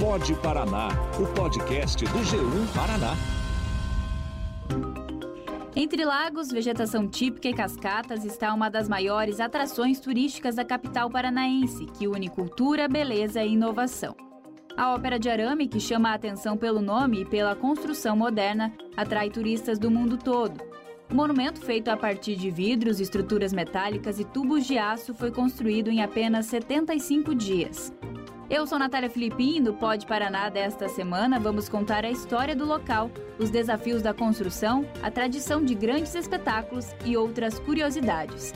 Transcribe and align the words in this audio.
Pode 0.00 0.34
Paraná, 0.34 0.88
o 1.18 1.26
podcast 1.34 2.04
do 2.04 2.18
G1 2.18 2.74
Paraná. 2.74 3.14
Entre 5.74 6.04
lagos, 6.04 6.50
vegetação 6.50 7.08
típica 7.08 7.48
e 7.48 7.54
cascatas 7.54 8.22
está 8.22 8.52
uma 8.52 8.68
das 8.68 8.90
maiores 8.90 9.40
atrações 9.40 9.98
turísticas 9.98 10.56
da 10.56 10.66
capital 10.66 11.08
paranaense, 11.08 11.86
que 11.86 12.06
une 12.06 12.28
cultura, 12.28 12.86
beleza 12.86 13.42
e 13.42 13.54
inovação. 13.54 14.14
A 14.76 14.92
ópera 14.92 15.18
de 15.18 15.30
arame, 15.30 15.66
que 15.66 15.80
chama 15.80 16.10
a 16.10 16.14
atenção 16.14 16.58
pelo 16.58 16.82
nome 16.82 17.22
e 17.22 17.24
pela 17.24 17.56
construção 17.56 18.14
moderna, 18.14 18.74
atrai 18.94 19.30
turistas 19.30 19.78
do 19.78 19.90
mundo 19.90 20.18
todo. 20.18 20.60
O 21.10 21.14
monumento, 21.14 21.58
feito 21.62 21.88
a 21.88 21.96
partir 21.96 22.36
de 22.36 22.50
vidros, 22.50 23.00
estruturas 23.00 23.50
metálicas 23.50 24.20
e 24.20 24.24
tubos 24.24 24.66
de 24.66 24.76
aço, 24.76 25.14
foi 25.14 25.30
construído 25.30 25.88
em 25.88 26.02
apenas 26.02 26.44
75 26.46 27.34
dias. 27.34 27.90
Eu 28.48 28.64
sou 28.64 28.78
Natália 28.78 29.10
Filipim 29.10 29.60
do 29.60 29.74
Pod 29.74 30.06
Paraná 30.06 30.48
desta 30.48 30.88
semana 30.88 31.40
vamos 31.40 31.68
contar 31.68 32.04
a 32.04 32.10
história 32.12 32.54
do 32.54 32.64
local, 32.64 33.10
os 33.40 33.50
desafios 33.50 34.02
da 34.02 34.14
construção, 34.14 34.88
a 35.02 35.10
tradição 35.10 35.64
de 35.64 35.74
grandes 35.74 36.14
espetáculos 36.14 36.86
e 37.04 37.16
outras 37.16 37.58
curiosidades. 37.58 38.52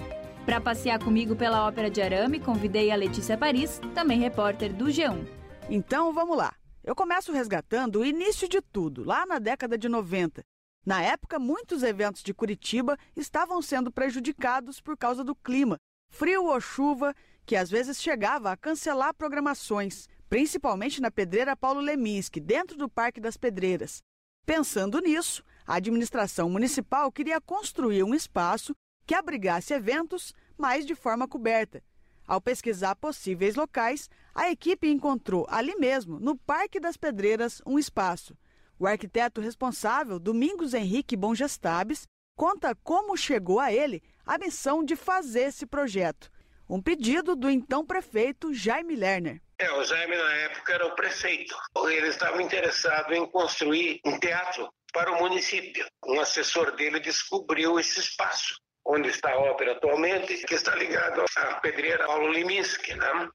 Para 0.47 0.61
passear 0.61 1.03
comigo 1.03 1.35
pela 1.35 1.67
Ópera 1.67 1.91
de 1.91 2.01
Arame, 2.01 2.39
convidei 2.39 2.93
a 2.93 2.97
Letícia 2.97 3.37
Paris, 3.37 3.81
também 3.93 4.21
repórter 4.21 4.73
do 4.73 4.85
G1. 4.85 5.27
Então 5.69 6.13
vamos 6.13 6.37
lá. 6.37 6.55
Eu 6.85 6.95
começo 6.95 7.33
resgatando 7.33 7.99
o 7.99 8.07
início 8.07 8.49
de 8.49 8.63
tudo, 8.63 9.03
lá 9.03 9.27
na 9.27 9.41
década 9.41 9.77
de 9.77 9.89
90. 9.89 10.41
Na 10.87 11.03
época, 11.03 11.37
muitos 11.41 11.83
eventos 11.83 12.23
de 12.23 12.33
Curitiba 12.33 12.97
estavam 13.17 13.61
sendo 13.61 13.91
prejudicados 13.91 14.81
por 14.81 14.97
causa 14.97 15.25
do 15.25 15.35
clima, 15.35 15.79
frio 16.11 16.45
ou 16.45 16.61
chuva, 16.61 17.13
que 17.51 17.57
às 17.57 17.69
vezes 17.69 18.01
chegava 18.01 18.53
a 18.53 18.57
cancelar 18.57 19.13
programações, 19.13 20.09
principalmente 20.29 21.01
na 21.01 21.11
pedreira 21.11 21.57
Paulo 21.57 21.81
Leminski, 21.81 22.39
dentro 22.39 22.79
do 22.79 22.89
Parque 22.89 23.21
das 23.21 23.37
Pedreiras. 23.37 24.05
Pensando 24.47 25.01
nisso, 25.01 25.43
a 25.67 25.75
administração 25.75 26.49
municipal 26.49 27.11
queria 27.11 27.41
construir 27.41 28.05
um 28.05 28.15
espaço 28.15 28.73
que 29.05 29.17
abrigasse 29.17 29.75
eventos, 29.75 30.33
mas 30.57 30.87
de 30.87 30.95
forma 30.95 31.27
coberta. 31.27 31.83
Ao 32.25 32.41
pesquisar 32.41 32.95
possíveis 32.95 33.57
locais, 33.57 34.09
a 34.33 34.49
equipe 34.49 34.89
encontrou 34.89 35.45
ali 35.51 35.75
mesmo, 35.75 36.21
no 36.21 36.37
Parque 36.37 36.79
das 36.79 36.97
Pedreiras, 36.97 37.61
um 37.67 37.81
espaço. 37.81 38.39
O 38.79 38.87
arquiteto 38.87 39.41
responsável, 39.41 40.21
Domingos 40.21 40.73
Henrique 40.73 41.17
Bongestabes, 41.17 42.07
conta 42.37 42.77
como 42.77 43.17
chegou 43.17 43.59
a 43.59 43.73
ele 43.73 44.05
a 44.25 44.39
missão 44.39 44.85
de 44.85 44.95
fazer 44.95 45.49
esse 45.49 45.67
projeto. 45.67 46.31
Um 46.71 46.81
pedido 46.81 47.35
do 47.35 47.51
então 47.51 47.85
prefeito 47.85 48.55
Jaime 48.55 48.95
Lerner. 48.95 49.43
É, 49.59 49.73
o 49.73 49.83
Jaime 49.83 50.17
na 50.17 50.33
época 50.35 50.73
era 50.73 50.87
o 50.87 50.95
prefeito. 50.95 51.53
Ele 51.89 52.07
estava 52.07 52.41
interessado 52.41 53.13
em 53.13 53.27
construir 53.27 54.01
um 54.07 54.21
teatro 54.21 54.73
para 54.93 55.11
o 55.11 55.19
município. 55.19 55.85
Um 56.07 56.21
assessor 56.21 56.71
dele 56.77 57.01
descobriu 57.01 57.81
esse 57.81 57.99
espaço 57.99 58.55
onde 58.87 59.09
está 59.09 59.33
a 59.33 59.39
ópera 59.41 59.73
atualmente, 59.73 60.47
que 60.47 60.55
está 60.55 60.73
ligado 60.77 61.25
à 61.37 61.55
pedreira 61.57 62.07
Paulo 62.07 62.31
Liminski, 62.31 62.95
né? 62.95 63.29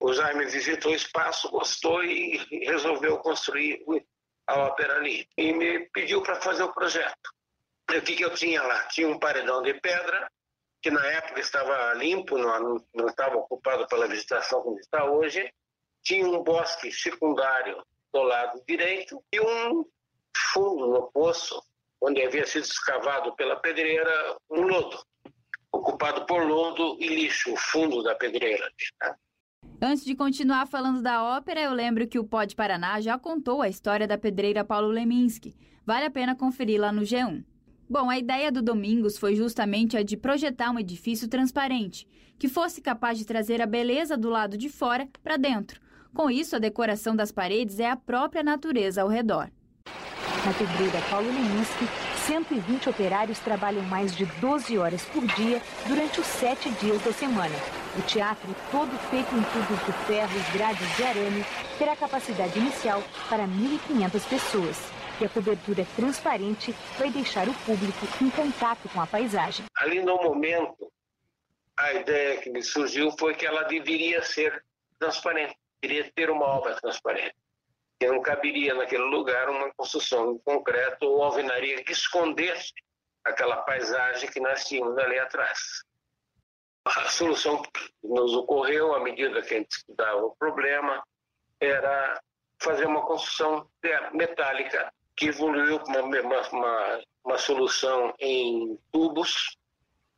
O 0.00 0.12
Jaime 0.12 0.44
visitou 0.46 0.90
o 0.90 0.96
espaço, 0.96 1.48
gostou 1.50 2.02
e 2.02 2.38
resolveu 2.66 3.18
construir 3.18 3.84
a 4.48 4.58
ópera 4.58 4.96
ali. 4.96 5.28
E 5.38 5.52
me 5.52 5.88
pediu 5.90 6.22
para 6.22 6.40
fazer 6.40 6.64
o 6.64 6.74
projeto. 6.74 7.30
E 7.92 7.98
o 7.98 8.02
que, 8.02 8.16
que 8.16 8.24
eu 8.24 8.34
tinha 8.34 8.62
lá? 8.64 8.82
Tinha 8.88 9.08
um 9.08 9.18
paredão 9.18 9.62
de 9.62 9.74
pedra, 9.74 10.28
que 10.84 10.90
na 10.90 11.02
época 11.06 11.40
estava 11.40 11.94
limpo, 11.94 12.36
não, 12.36 12.76
estava 13.08 13.38
ocupado 13.38 13.88
pela 13.88 14.06
vegetação 14.06 14.60
como 14.60 14.78
está 14.78 15.10
hoje. 15.10 15.50
Tinha 16.02 16.28
um 16.28 16.42
bosque 16.42 16.92
secundário 16.92 17.82
do 18.12 18.22
lado 18.22 18.62
direito 18.68 19.18
e 19.32 19.40
um 19.40 19.82
fundo 20.52 20.86
no 20.88 21.10
poço, 21.10 21.58
onde 22.02 22.22
havia 22.22 22.46
sido 22.46 22.64
escavado 22.64 23.34
pela 23.34 23.56
pedreira, 23.56 24.36
um 24.50 24.60
lodo, 24.60 25.02
ocupado 25.72 26.26
por 26.26 26.46
lodo 26.46 26.98
e 27.00 27.08
lixo, 27.08 27.54
o 27.54 27.56
fundo 27.56 28.02
da 28.02 28.14
pedreira. 28.14 28.70
Né? 29.02 29.14
Antes 29.80 30.04
de 30.04 30.14
continuar 30.14 30.66
falando 30.66 31.00
da 31.00 31.24
ópera, 31.24 31.62
eu 31.62 31.72
lembro 31.72 32.06
que 32.06 32.18
o 32.18 32.24
Pod 32.24 32.54
Paraná 32.54 33.00
já 33.00 33.18
contou 33.18 33.62
a 33.62 33.70
história 33.70 34.06
da 34.06 34.18
pedreira 34.18 34.62
Paulo 34.62 34.88
Leminski. 34.88 35.56
Vale 35.86 36.04
a 36.04 36.10
pena 36.10 36.36
conferir 36.36 36.78
lá 36.78 36.92
no 36.92 37.00
G1. 37.00 37.42
Bom, 37.88 38.08
a 38.08 38.18
ideia 38.18 38.50
do 38.50 38.62
Domingos 38.62 39.18
foi 39.18 39.36
justamente 39.36 39.94
a 39.94 40.02
de 40.02 40.16
projetar 40.16 40.70
um 40.70 40.78
edifício 40.78 41.28
transparente, 41.28 42.08
que 42.38 42.48
fosse 42.48 42.80
capaz 42.80 43.18
de 43.18 43.26
trazer 43.26 43.60
a 43.60 43.66
beleza 43.66 44.16
do 44.16 44.30
lado 44.30 44.56
de 44.56 44.70
fora 44.70 45.06
para 45.22 45.36
dentro. 45.36 45.80
Com 46.14 46.30
isso, 46.30 46.56
a 46.56 46.58
decoração 46.58 47.14
das 47.14 47.30
paredes 47.30 47.78
é 47.78 47.90
a 47.90 47.96
própria 47.96 48.42
natureza 48.42 49.02
ao 49.02 49.08
redor. 49.08 49.50
Na 50.46 50.52
pedreira 50.54 50.98
Paulo 51.10 51.26
Leminski, 51.26 51.86
120 52.26 52.88
operários 52.88 53.38
trabalham 53.40 53.82
mais 53.82 54.16
de 54.16 54.24
12 54.40 54.78
horas 54.78 55.04
por 55.04 55.26
dia 55.26 55.60
durante 55.86 56.20
os 56.20 56.26
sete 56.26 56.70
dias 56.80 57.02
da 57.02 57.12
semana. 57.12 57.54
O 57.98 58.02
teatro, 58.02 58.48
todo 58.70 58.90
feito 59.10 59.34
em 59.34 59.42
tubos 59.42 59.86
de 59.86 59.92
ferro 60.06 60.32
e 60.36 60.56
grades 60.56 60.96
de 60.96 61.02
arame, 61.02 61.44
terá 61.78 61.94
capacidade 61.94 62.58
inicial 62.58 63.02
para 63.28 63.46
1.500 63.46 64.28
pessoas 64.28 64.93
e 65.20 65.24
a 65.24 65.28
cobertura 65.28 65.86
transparente 65.96 66.72
vai 66.98 67.10
deixar 67.10 67.48
o 67.48 67.54
público 67.54 68.06
em 68.20 68.30
contato 68.30 68.88
com 68.88 69.00
a 69.00 69.06
paisagem. 69.06 69.66
Ali 69.76 70.02
no 70.02 70.16
momento, 70.16 70.90
a 71.76 71.92
ideia 71.92 72.40
que 72.40 72.50
me 72.50 72.62
surgiu 72.62 73.12
foi 73.18 73.34
que 73.34 73.46
ela 73.46 73.62
deveria 73.64 74.22
ser 74.22 74.64
transparente, 74.98 75.56
deveria 75.80 76.10
ter 76.14 76.30
uma 76.30 76.46
obra 76.46 76.74
transparente. 76.76 77.36
Que 77.98 78.08
não 78.08 78.20
caberia 78.20 78.74
naquele 78.74 79.04
lugar 79.04 79.48
uma 79.48 79.72
construção 79.74 80.32
em 80.32 80.38
concreto 80.38 81.06
ou 81.06 81.22
alvenaria 81.22 81.82
que 81.84 81.92
escondesse 81.92 82.72
aquela 83.24 83.58
paisagem 83.58 84.30
que 84.30 84.40
nós 84.40 84.64
tínhamos 84.64 84.98
ali 84.98 85.18
atrás. 85.18 85.84
A 86.84 87.08
solução 87.08 87.62
que 87.62 87.90
nos 88.02 88.34
ocorreu 88.34 88.94
à 88.94 89.00
medida 89.00 89.40
que 89.40 89.54
a 89.54 89.58
gente 89.58 89.70
estudava 89.70 90.26
o 90.26 90.36
problema 90.36 91.02
era 91.58 92.20
fazer 92.58 92.86
uma 92.86 93.02
construção 93.06 93.66
metálica 94.12 94.92
que 95.16 95.26
evoluiu 95.26 95.80
para 95.80 96.02
uma, 96.02 96.48
uma, 96.48 97.00
uma, 97.24 97.38
solução 97.38 98.12
em 98.18 98.78
tubos, 98.92 99.56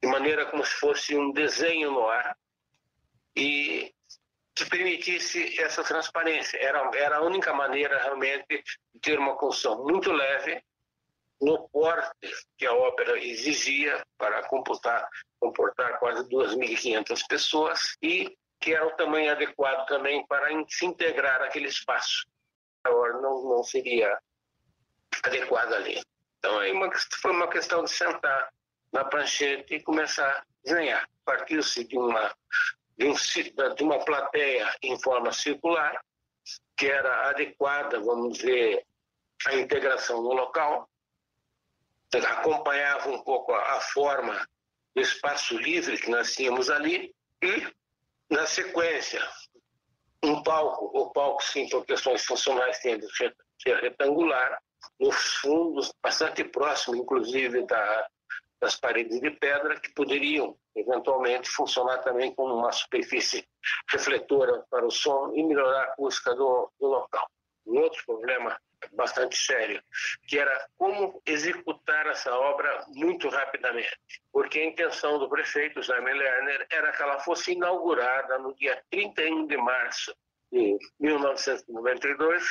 de 0.03 0.09
maneira 0.09 0.47
como 0.47 0.65
se 0.65 0.73
fosse 0.75 1.17
um 1.17 1.33
desenho 1.33 1.91
no 1.91 2.07
ar, 2.07 2.37
e 3.34 3.93
que 4.55 4.65
permitisse 4.65 5.61
essa 5.61 5.84
transparência. 5.84 6.57
Era, 6.59 6.91
era 6.95 7.17
a 7.19 7.23
única 7.23 7.53
maneira 7.53 8.03
realmente 8.03 8.47
de 8.95 9.01
ter 9.01 9.19
uma 9.19 9.37
construção 9.37 9.84
muito 9.84 10.11
leve, 10.11 10.62
no 11.41 11.69
porte 11.69 12.31
que 12.57 12.65
a 12.65 12.73
ópera 12.73 13.19
exigia 13.19 14.03
para 14.17 14.43
computar, 14.49 15.07
comportar 15.39 15.99
quase 15.99 16.27
2.500 16.31 17.27
pessoas 17.28 17.97
e 18.03 18.34
que 18.59 18.75
era 18.75 18.87
o 18.87 18.97
tamanho 18.97 19.31
adequado 19.31 19.87
também 19.87 20.27
para 20.27 20.49
se 20.69 20.87
integrar 20.87 21.43
aquele 21.43 21.69
espaço. 21.69 22.27
Agora, 22.83 23.21
não, 23.21 23.45
não 23.45 23.63
seria 23.63 24.19
adequada 25.22 25.77
ali. 25.77 26.00
Então 26.38 26.59
aí 26.59 26.72
uma, 26.72 26.91
foi 27.21 27.31
uma 27.32 27.49
questão 27.49 27.84
de 27.84 27.91
sentar 27.91 28.50
na 28.93 29.04
prancheta 29.04 29.75
e 29.75 29.82
começar 29.82 30.28
a 30.28 30.44
desenhar. 30.65 31.09
Partiu-se 31.25 31.84
de 31.84 31.99
uma, 31.99 32.34
de, 32.97 33.06
um, 33.06 33.15
de 33.75 33.82
uma 33.82 34.04
plateia 34.04 34.75
em 34.82 35.00
forma 35.00 35.32
circular, 35.32 36.00
que 36.77 36.87
era 36.87 37.31
adequada, 37.31 38.00
vamos 38.00 38.38
dizer, 38.38 38.87
à 39.47 39.54
integração 39.54 40.22
no 40.22 40.32
local, 40.32 40.88
acompanhava 42.15 43.10
um 43.10 43.22
pouco 43.22 43.53
a, 43.53 43.77
a 43.77 43.81
forma 43.81 44.48
do 44.94 45.03
espaço 45.03 45.59
livre 45.59 45.98
que 45.98 46.10
nós 46.10 46.33
tínhamos 46.33 46.71
ali, 46.71 47.15
e, 47.43 47.75
na 48.31 48.47
sequência, 48.47 49.22
um 50.22 50.43
palco, 50.43 50.87
o 50.98 51.10
palco, 51.10 51.43
sim, 51.43 51.69
por 51.69 51.84
questões 51.84 52.24
funcionais, 52.24 52.78
tem 52.78 52.98
de 52.98 53.07
ser 53.16 53.34
retangular, 53.83 54.59
nos 54.98 55.16
fundos, 55.36 55.92
bastante 56.03 56.44
próximo, 56.44 56.97
inclusive, 56.97 57.62
da, 57.66 58.09
das 58.60 58.77
paredes 58.77 59.21
de 59.21 59.30
pedra, 59.30 59.78
que 59.78 59.92
poderiam, 59.92 60.56
eventualmente, 60.74 61.48
funcionar 61.48 61.98
também 61.98 62.34
como 62.34 62.54
uma 62.54 62.72
superfície 62.72 63.47
refletora 63.88 64.65
para 64.71 64.86
o 64.86 64.91
som 64.91 65.33
e 65.34 65.42
melhorar 65.42 65.80
a 65.80 65.92
acústica 65.92 66.34
do, 66.34 66.71
do 66.80 66.86
local. 66.86 67.28
Um 67.66 67.80
outro 67.80 68.04
problema 68.06 68.56
bastante 68.92 69.36
sério, 69.36 69.83
que 70.28 70.38
era 70.38 70.68
como 70.77 71.21
executar 71.27 72.06
essa 72.06 72.34
obra 72.34 72.84
muito 72.88 73.28
rapidamente, 73.28 73.98
porque 74.33 74.60
a 74.60 74.66
intenção 74.66 75.18
do 75.18 75.28
prefeito 75.28 75.83
Jaime 75.83 76.12
Lerner 76.12 76.66
era 76.71 76.92
que 76.92 77.03
ela 77.03 77.18
fosse 77.21 77.53
inaugurada 77.53 78.38
no 78.38 78.54
dia 78.54 78.80
31 78.91 79.47
de 79.47 79.56
março 79.56 80.15
de 80.53 80.78
1992 81.00 82.44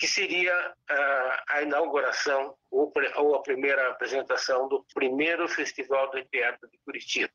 que 0.00 0.08
seria 0.08 0.54
uh, 0.70 1.42
a 1.46 1.60
inauguração 1.60 2.56
ou, 2.70 2.90
ou, 3.16 3.34
a 3.34 3.42
primeira 3.42 3.90
apresentação 3.90 4.66
do 4.66 4.82
primeiro 4.94 5.46
Festival 5.46 6.10
de 6.10 6.24
Teatro 6.24 6.66
de 6.70 6.78
Curitiba. 6.78 7.30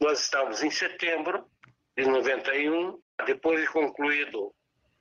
Nós 0.00 0.20
estávamos 0.20 0.64
em 0.64 0.70
setembro 0.70 1.48
de 1.96 2.04
91, 2.04 3.00
depois 3.24 3.60
de 3.60 3.68
concluído 3.68 4.52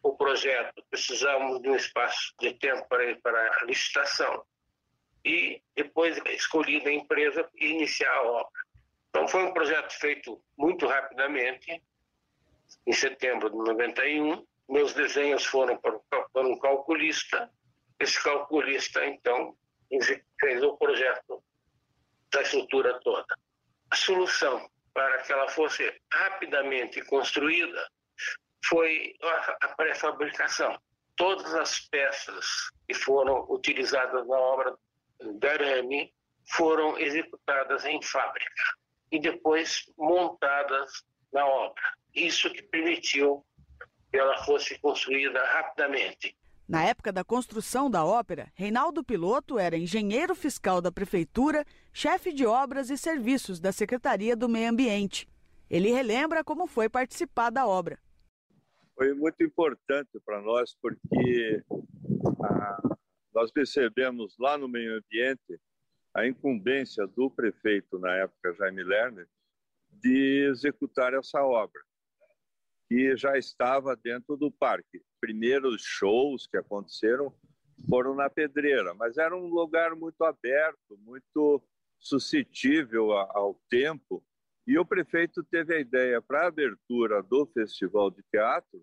o 0.04 0.16
projeto, 0.16 0.84
precisávamos 0.92 1.60
de 1.63 1.69
um 1.69 1.75
espaço 1.75 2.36
de 2.40 2.54
tempo 2.54 2.88
para 2.88 3.19
para 3.22 3.62
a 3.62 3.66
licitação. 3.66 4.46
E 5.25 5.60
depois 5.75 6.22
escolhida 6.28 6.88
a 6.88 6.94
empresa 6.94 7.50
e 7.56 7.66
iniciar 7.66 8.13
a 8.13 8.24
obra. 8.24 8.62
Então 9.10 9.28
foi 9.28 9.44
um 9.44 9.54
projeto 9.54 9.92
feito 9.94 10.40
muito 10.56 10.86
rapidamente, 10.86 11.81
em 12.86 12.94
setembro 12.94 13.50
de 13.50 13.57
91. 13.57 14.46
Meus 14.68 14.94
desenhos 14.94 15.46
foram 15.46 15.78
para 15.78 16.00
um 16.36 16.58
calculista. 16.60 17.50
Esse 18.00 18.22
calculista, 18.22 19.06
então, 19.06 19.56
fez 20.40 20.64
o 20.64 20.76
projeto 20.78 21.44
da 22.32 22.42
estrutura 22.42 23.00
toda. 23.02 23.26
A 23.92 23.96
solução 23.96 24.70
para 24.94 25.22
que 25.24 25.32
ela 25.32 25.48
fosse 25.50 25.94
rapidamente 26.12 27.04
construída 27.06 27.90
foi 28.66 29.14
a 29.62 29.68
pré-fabricação. 29.76 30.78
Todas 31.16 31.54
as 31.54 31.80
peças 31.88 32.46
que 32.88 32.94
foram 32.94 33.46
utilizadas 33.50 34.28
na 34.28 34.38
obra 34.38 34.76
da 35.40 35.52
Arame 35.52 36.14
foram 36.50 36.98
executadas 36.98 37.86
em 37.86 38.02
fábrica 38.02 38.64
e 39.12 39.20
depois 39.20 39.86
montadas 39.98 41.04
na 41.32 41.46
obra. 41.46 41.84
Isso 42.14 42.50
que 42.50 42.64
permitiu 42.64 43.46
que 44.16 44.20
ela 44.20 44.38
fosse 44.46 44.80
construída 44.80 45.44
rapidamente. 45.44 46.38
Na 46.66 46.86
época 46.86 47.12
da 47.12 47.22
construção 47.22 47.92
da 47.92 48.06
ópera, 48.06 48.50
Reinaldo 48.56 49.04
Piloto 49.04 49.60
era 49.60 49.78
engenheiro 49.78 50.34
fiscal 50.34 50.80
da 50.80 50.90
prefeitura, 50.90 51.66
chefe 51.92 52.32
de 52.32 52.46
obras 52.46 52.90
e 52.90 52.98
serviços 52.98 53.60
da 53.60 53.74
Secretaria 53.74 54.34
do 54.34 54.48
Meio 54.48 54.70
Ambiente. 54.70 55.28
Ele 55.70 55.92
relembra 55.92 56.46
como 56.46 56.66
foi 56.66 56.88
participar 56.88 57.50
da 57.50 57.68
obra. 57.68 58.00
Foi 58.96 59.14
muito 59.14 59.44
importante 59.44 60.18
para 60.26 60.42
nós 60.42 60.74
porque 60.82 61.62
ah, 62.42 62.96
nós 63.34 63.52
recebemos 63.54 64.34
lá 64.40 64.58
no 64.58 64.70
meio 64.70 64.98
ambiente 64.98 65.60
a 66.14 66.26
incumbência 66.26 67.06
do 67.06 67.30
prefeito, 67.30 68.00
na 68.00 68.16
época, 68.16 68.54
Jaime 68.54 68.82
Lerner, 68.82 69.28
de 69.92 70.48
executar 70.50 71.14
essa 71.14 71.44
obra, 71.44 71.82
que 72.95 73.18
já 73.18 73.38
estava 73.38 73.94
dentro 73.94 74.38
do 74.38 74.50
parque 74.50 75.03
primeiros 75.19 75.81
shows 75.81 76.47
que 76.47 76.56
aconteceram 76.56 77.33
foram 77.89 78.15
na 78.15 78.30
Pedreira, 78.30 78.94
mas 78.94 79.18
era 79.18 79.36
um 79.36 79.47
lugar 79.47 79.94
muito 79.97 80.24
aberto, 80.24 80.97
muito 81.00 81.62
suscetível 82.00 83.12
ao 83.12 83.59
tempo. 83.69 84.24
E 84.65 84.80
o 84.80 84.86
prefeito 84.86 85.44
teve 85.44 85.75
a 85.75 85.80
ideia, 85.80 86.21
para 86.21 86.44
a 86.44 86.47
abertura 86.47 87.21
do 87.21 87.45
Festival 87.47 88.09
de 88.09 88.24
Teatro, 88.31 88.81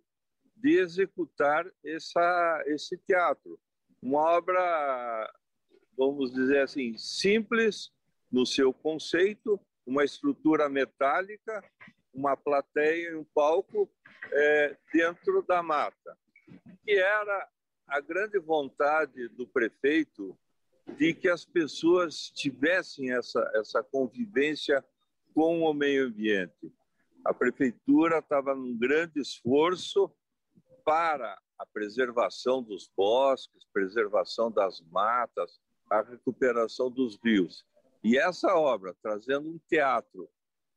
de 0.56 0.78
executar 0.78 1.64
essa, 1.82 2.62
esse 2.66 2.98
teatro. 2.98 3.58
Uma 4.02 4.20
obra, 4.36 5.32
vamos 5.96 6.34
dizer 6.34 6.60
assim, 6.60 6.98
simples 6.98 7.90
no 8.30 8.44
seu 8.44 8.74
conceito, 8.74 9.58
uma 9.86 10.04
estrutura 10.04 10.68
metálica, 10.68 11.64
uma 12.12 12.36
plateia 12.36 13.10
e 13.10 13.14
um 13.16 13.24
palco 13.24 13.90
é, 14.32 14.76
dentro 14.92 15.42
da 15.42 15.62
mata 15.62 16.16
que 16.84 16.92
era 16.92 17.48
a 17.86 18.00
grande 18.00 18.38
vontade 18.38 19.28
do 19.28 19.46
prefeito 19.46 20.36
de 20.96 21.14
que 21.14 21.28
as 21.28 21.44
pessoas 21.44 22.30
tivessem 22.30 23.12
essa, 23.12 23.50
essa 23.54 23.82
convivência 23.82 24.84
com 25.34 25.62
o 25.62 25.72
meio 25.72 26.06
ambiente. 26.06 26.72
A 27.24 27.32
prefeitura 27.32 28.18
estava 28.18 28.54
num 28.54 28.76
grande 28.76 29.20
esforço 29.20 30.10
para 30.84 31.38
a 31.58 31.64
preservação 31.64 32.62
dos 32.62 32.90
bosques, 32.96 33.64
preservação 33.72 34.50
das 34.50 34.80
matas, 34.90 35.60
a 35.88 36.02
recuperação 36.02 36.90
dos 36.90 37.16
rios. 37.22 37.64
E 38.02 38.18
essa 38.18 38.56
obra, 38.56 38.96
trazendo 39.00 39.48
um 39.48 39.60
teatro 39.68 40.28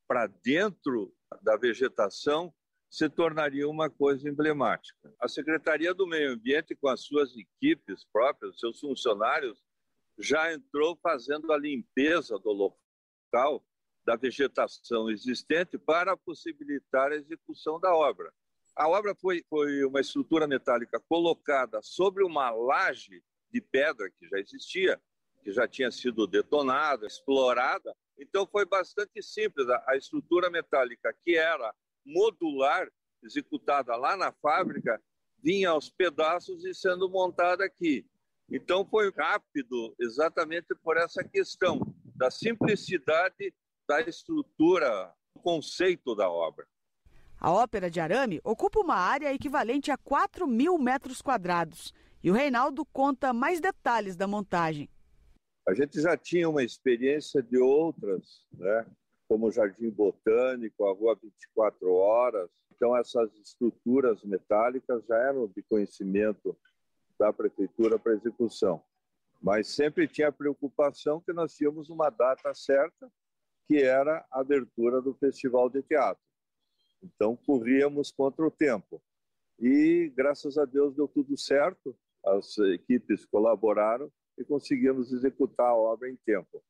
para 0.07 0.28
dentro 0.28 1.13
da 1.42 1.57
vegetação, 1.57 2.54
se 2.90 3.10
tornaria 3.10 3.68
uma 3.68 3.90
coisa 3.90 4.30
emblemática. 4.30 5.13
A 5.19 5.28
Secretaria 5.28 5.94
do 5.94 6.07
Meio 6.07 6.31
Ambiente, 6.31 6.75
com 6.75 6.88
as 6.88 7.02
suas 7.02 7.36
equipes 7.36 8.06
próprias, 8.12 8.60
seus 8.60 8.80
funcionários, 8.80 9.62
já 10.18 10.54
entrou 10.54 10.98
fazendo 11.02 11.52
a 11.52 11.57
limpeza 11.57 12.40
do 12.40 12.52
local 12.52 13.66
da 14.06 14.16
vegetação 14.16 15.10
existente 15.10 15.78
para 15.78 16.16
possibilitar 16.16 17.12
a 17.12 17.16
execução 17.16 17.80
da 17.80 17.94
obra. 17.94 18.31
A 18.75 18.88
obra 18.88 19.16
foi, 19.16 19.44
foi 19.50 19.84
uma 19.84 20.00
estrutura 20.00 20.48
metálica 20.48 21.00
colocada 21.10 21.81
sobre 21.81 22.24
uma 22.24 22.52
laje 22.52 23.24
de 23.52 23.62
pedra 23.62 24.10
que 24.12 24.28
já 24.28 24.38
existia, 24.38 25.02
que 25.44 25.52
já 25.52 25.68
tinha 25.68 25.90
sido 25.90 26.28
detonada, 26.28 27.07
explorada. 27.07 27.96
Então 28.17 28.47
foi 28.47 28.65
bastante 28.65 29.21
simples. 29.21 29.67
A 29.88 29.95
estrutura 29.95 30.50
metálica 30.50 31.13
que 31.23 31.35
era 31.35 31.73
modular 32.06 32.89
executada 33.23 33.95
lá 33.95 34.15
na 34.15 34.31
fábrica 34.31 35.01
vinha 35.41 35.69
aos 35.69 35.89
pedaços 35.89 36.63
e 36.65 36.73
sendo 36.73 37.09
montada 37.09 37.65
aqui. 37.65 38.06
Então 38.50 38.85
foi 38.85 39.12
rápido 39.12 39.95
exatamente 40.00 40.73
por 40.83 40.97
essa 40.97 41.23
questão 41.23 41.79
da 42.15 42.29
simplicidade 42.29 43.53
da 43.88 44.01
estrutura, 44.01 45.13
o 45.33 45.39
conceito 45.39 46.15
da 46.15 46.29
obra. 46.29 46.65
A 47.39 47.51
Ópera 47.51 47.91
de 47.91 48.00
Arame 48.00 48.39
ocupa 48.44 48.79
uma 48.79 48.95
área 48.95 49.33
equivalente 49.33 49.91
a 49.91 49.97
4 49.97 50.47
mil 50.47 50.77
metros 50.77 51.21
quadrados 51.21 51.94
e 52.23 52.31
o 52.31 52.33
Reinaldo 52.33 52.85
conta 52.85 53.33
mais 53.33 53.59
detalhes 53.59 54.15
da 54.15 54.25
montagem. 54.25 54.89
A 55.67 55.73
gente 55.73 56.00
já 56.00 56.15
tinha 56.15 56.47
uma 56.47 56.63
experiência 56.63 57.41
de 57.41 57.57
outras, 57.57 58.45
né? 58.53 58.85
como 59.27 59.47
o 59.47 59.51
Jardim 59.51 59.89
Botânico, 59.89 60.85
a 60.85 60.94
Rua 60.94 61.17
24 61.21 61.91
Horas. 61.91 62.50
Então, 62.75 62.95
essas 62.95 63.33
estruturas 63.35 64.23
metálicas 64.23 65.03
já 65.07 65.17
eram 65.17 65.47
de 65.47 65.63
conhecimento 65.63 66.56
da 67.17 67.33
prefeitura 67.33 67.97
para 67.97 68.13
execução. 68.13 68.83
Mas 69.41 69.67
sempre 69.69 70.07
tinha 70.07 70.27
a 70.27 70.31
preocupação 70.31 71.21
que 71.21 71.33
nós 71.33 71.56
tínhamos 71.56 71.89
uma 71.89 72.09
data 72.09 72.53
certa, 72.53 73.11
que 73.68 73.81
era 73.81 74.25
a 74.31 74.41
abertura 74.41 75.01
do 75.01 75.13
Festival 75.15 75.69
de 75.69 75.81
Teatro. 75.81 76.23
Então, 77.01 77.35
corríamos 77.35 78.11
contra 78.11 78.45
o 78.45 78.51
tempo. 78.51 79.01
E, 79.59 80.11
graças 80.15 80.57
a 80.57 80.66
Deus, 80.66 80.95
deu 80.95 81.07
tudo 81.07 81.37
certo, 81.37 81.97
as 82.23 82.57
equipes 82.57 83.25
colaboraram 83.25 84.11
e 84.37 84.44
conseguimos 84.44 85.11
executar 85.11 85.68
a 85.68 85.75
obra 85.75 86.09
em 86.09 86.15
tempo. 86.25 86.61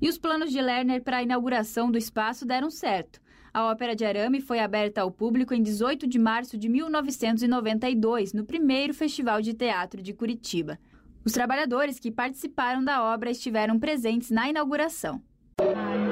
E 0.00 0.08
os 0.08 0.18
planos 0.18 0.50
de 0.50 0.60
Lerner 0.60 1.02
para 1.02 1.18
a 1.18 1.22
inauguração 1.22 1.90
do 1.90 1.98
espaço 1.98 2.44
deram 2.44 2.70
certo. 2.70 3.20
A 3.52 3.70
Ópera 3.70 3.94
de 3.94 4.04
Arame 4.04 4.40
foi 4.40 4.58
aberta 4.58 5.00
ao 5.00 5.12
público 5.12 5.54
em 5.54 5.62
18 5.62 6.08
de 6.08 6.18
março 6.18 6.58
de 6.58 6.68
1992, 6.68 8.32
no 8.32 8.44
primeiro 8.44 8.92
Festival 8.92 9.40
de 9.40 9.54
Teatro 9.54 10.02
de 10.02 10.12
Curitiba. 10.12 10.78
Os 11.24 11.32
trabalhadores 11.32 12.00
que 12.00 12.10
participaram 12.10 12.84
da 12.84 13.02
obra 13.02 13.30
estiveram 13.30 13.78
presentes 13.78 14.30
na 14.30 14.48
inauguração. 14.48 15.22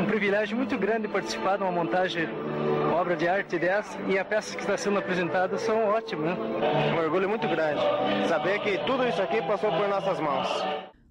Um 0.00 0.06
privilégio 0.06 0.56
muito 0.56 0.78
grande 0.78 1.08
participar 1.08 1.56
de 1.56 1.64
uma 1.64 1.72
montagem, 1.72 2.28
obra 3.12 3.16
de 3.16 3.28
arte 3.28 3.58
dessa, 3.58 3.98
e 4.08 4.18
as 4.18 4.26
peças 4.26 4.54
que 4.54 4.60
estão 4.60 4.76
sendo 4.76 4.98
apresentadas 4.98 5.60
são 5.62 5.84
ótimas. 5.84 6.38
Né? 6.38 6.92
Um 6.92 6.98
orgulho 6.98 7.28
muito 7.28 7.46
grande 7.46 7.80
saber 8.28 8.58
que 8.60 8.78
tudo 8.86 9.06
isso 9.06 9.20
aqui 9.20 9.42
passou 9.42 9.70
por 9.70 9.88
nossas 9.88 10.18
mãos. 10.18 10.48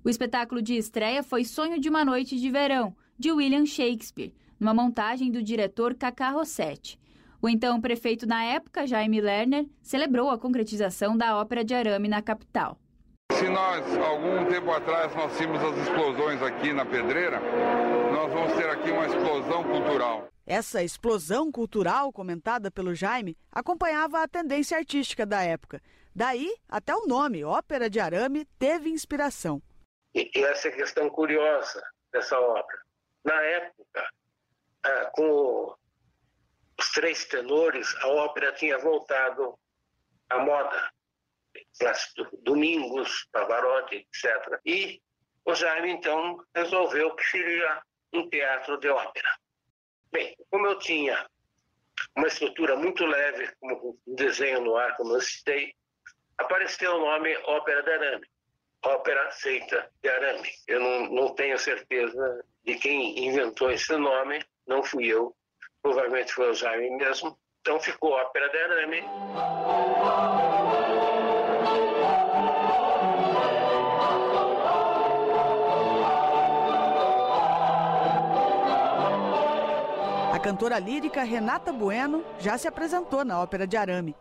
O 0.04 0.10
espetáculo 0.10 0.62
de 0.62 0.76
estreia 0.76 1.22
foi 1.22 1.44
Sonho 1.44 1.80
de 1.80 1.90
uma 1.90 2.04
Noite 2.04 2.40
de 2.40 2.50
Verão, 2.50 2.96
de 3.20 3.32
William 3.32 3.66
Shakespeare, 3.66 4.34
numa 4.60 4.74
montagem 4.74 5.32
do 5.32 5.44
diretor 5.44 5.94
Cacá 5.94 6.30
Rossetti. 6.30 7.00
O 7.40 7.48
então 7.48 7.80
prefeito 7.80 8.26
na 8.26 8.44
época, 8.44 8.88
Jaime 8.88 9.22
Lerner, 9.22 9.66
celebrou 9.82 10.30
a 10.30 10.40
concretização 10.40 11.16
da 11.16 11.38
ópera 11.38 11.64
de 11.64 11.76
arame 11.76 12.08
na 12.08 12.22
capital. 12.22 12.80
Se 13.34 13.48
nós, 13.48 13.86
algum 13.98 14.46
tempo 14.46 14.72
atrás, 14.72 15.16
nós 15.16 15.36
tínhamos 15.38 15.64
as 15.64 15.78
explosões 15.78 16.42
aqui 16.42 16.74
na 16.74 16.86
Pedreira, 16.86 17.42
nós 18.22 18.34
vamos 18.34 18.54
ter 18.54 18.70
aqui 18.70 18.92
uma 18.92 19.08
explosão 19.08 19.64
cultural. 19.64 20.30
Essa 20.46 20.84
explosão 20.84 21.52
cultural, 21.52 22.14
comentada 22.14 22.70
pelo 22.70 22.94
Jaime, 22.94 23.36
acompanhava 23.52 24.22
a 24.22 24.28
tendência 24.28 24.78
artística 24.78 25.26
da 25.26 25.42
época. 25.42 25.82
Daí, 26.14 26.54
até 26.70 26.96
o 26.96 27.08
nome, 27.08 27.44
Ópera 27.44 27.90
de 27.90 28.00
Arame, 28.00 28.46
teve 28.60 28.90
inspiração. 28.90 29.60
E, 30.14 30.30
e 30.36 30.44
essa 30.44 30.68
é 30.68 30.72
a 30.72 30.76
questão 30.76 31.10
curiosa 31.10 31.82
dessa 32.12 32.40
obra. 32.40 32.82
Na 33.24 33.42
época, 33.42 34.10
ah, 34.84 35.12
com 35.14 35.76
os 36.80 36.92
três 36.92 37.26
tenores, 37.26 37.96
a 38.04 38.08
ópera 38.08 38.54
tinha 38.54 38.78
voltado 38.78 39.58
à 40.30 40.38
moda. 40.38 40.92
Domingos, 42.44 43.28
Pavarotti, 43.32 43.96
etc. 43.96 44.60
E 44.64 45.02
o 45.44 45.56
Jaime, 45.56 45.90
então, 45.90 46.38
resolveu 46.56 47.16
que 47.16 47.24
seria 47.24 47.82
um 48.14 48.30
teatro 48.30 48.78
de 48.78 48.90
ópera. 48.90 49.30
Bem, 50.12 50.36
como 50.50 50.68
eu 50.68 50.78
tinha 50.80 51.26
uma 52.16 52.28
estrutura 52.28 52.76
muito 52.76 53.06
leve, 53.06 53.50
como 53.60 53.98
um 54.08 54.16
desenho 54.16 54.62
no 54.62 54.76
ar, 54.76 54.96
como 54.98 55.14
eu 55.16 55.22
citei, 55.22 55.74
apareceu 56.38 56.96
o 56.96 57.00
nome 57.00 57.36
Ópera 57.46 57.84
de 57.84 57.92
Arame, 57.92 58.28
Ópera 58.84 59.32
Feita 59.32 59.90
de 60.02 60.10
Arame. 60.10 60.50
Eu 60.68 60.80
não, 60.80 61.10
não 61.12 61.36
tenho 61.36 61.58
certeza 61.58 62.44
de 62.66 62.76
quem 62.76 63.28
inventou 63.28 63.72
esse 63.72 63.96
nome, 63.96 64.44
não 64.68 64.84
fui 64.84 65.08
eu, 65.08 65.36
provavelmente 65.82 66.34
foi 66.34 66.50
o 66.50 66.54
Jaime 66.54 66.90
mesmo. 66.98 67.38
Então 67.62 67.80
ficou 67.80 68.12
Ópera 68.12 68.50
de 68.50 68.58
Arame. 68.58 69.02
Cantora 80.42 80.80
lírica 80.80 81.22
Renata 81.22 81.72
Bueno 81.72 82.24
já 82.40 82.58
se 82.58 82.68
apresentou 82.68 83.24
na 83.24 83.40
Ópera 83.40 83.68
de 83.68 83.78
Arame. 83.78 84.16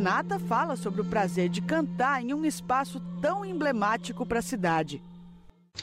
Renata 0.00 0.38
fala 0.38 0.76
sobre 0.76 1.02
o 1.02 1.04
prazer 1.04 1.50
de 1.50 1.60
cantar 1.60 2.22
em 2.22 2.32
um 2.32 2.42
espaço 2.42 3.02
tão 3.20 3.44
emblemático 3.44 4.24
para 4.24 4.38
a 4.38 4.42
cidade. 4.42 5.02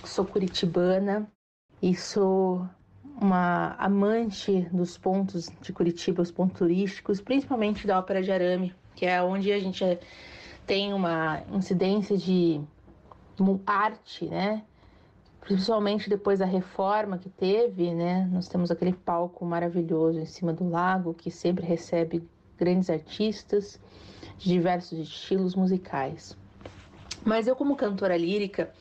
Sou 0.04 0.26
curitibana 0.26 1.32
e 1.80 1.96
sou 1.96 2.68
uma 3.22 3.76
amante 3.78 4.62
dos 4.72 4.98
pontos 4.98 5.52
de 5.62 5.72
Curitiba, 5.72 6.24
os 6.24 6.32
pontos 6.32 6.58
turísticos, 6.58 7.22
principalmente 7.22 7.86
da 7.86 8.00
Ópera 8.00 8.24
de 8.24 8.32
Arame, 8.32 8.74
que 8.96 9.06
é 9.06 9.22
onde 9.22 9.52
a 9.52 9.60
gente 9.60 9.84
tem 10.66 10.96
uma 10.96 11.44
incidência 11.54 12.18
de 12.18 12.60
arte, 13.68 14.26
né? 14.26 14.64
Principalmente 15.42 16.10
depois 16.10 16.40
da 16.40 16.46
reforma 16.48 17.20
que 17.20 17.30
teve, 17.30 17.94
né? 17.94 18.28
Nós 18.32 18.48
temos 18.48 18.72
aquele 18.72 18.94
palco 18.94 19.46
maravilhoso 19.46 20.18
em 20.18 20.26
cima 20.26 20.54
do 20.54 20.68
lago 20.68 21.14
que 21.14 21.30
sempre 21.30 21.68
recebe 21.68 22.28
grandes 22.58 22.90
artistas 22.90 23.80
de 24.38 24.50
diversos 24.50 25.00
estilos 25.00 25.56
musicais. 25.56 26.38
Mas 27.26 27.48
eu, 27.48 27.56
como 27.56 27.76
cantora 27.76 28.18
lírica, 28.18 28.72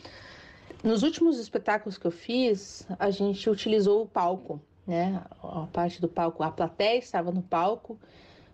nos 0.82 1.02
últimos 1.02 1.38
espetáculos 1.38 1.98
que 1.98 2.06
eu 2.06 2.10
fiz, 2.10 2.86
a 2.98 3.10
gente 3.10 3.48
utilizou 3.48 4.02
o 4.02 4.06
palco, 4.06 4.60
né? 4.86 5.22
A 5.42 5.66
parte 5.72 6.00
do 6.00 6.08
palco, 6.08 6.42
a 6.42 6.50
plateia 6.50 6.98
estava 6.98 7.32
no 7.32 7.42
palco 7.42 7.98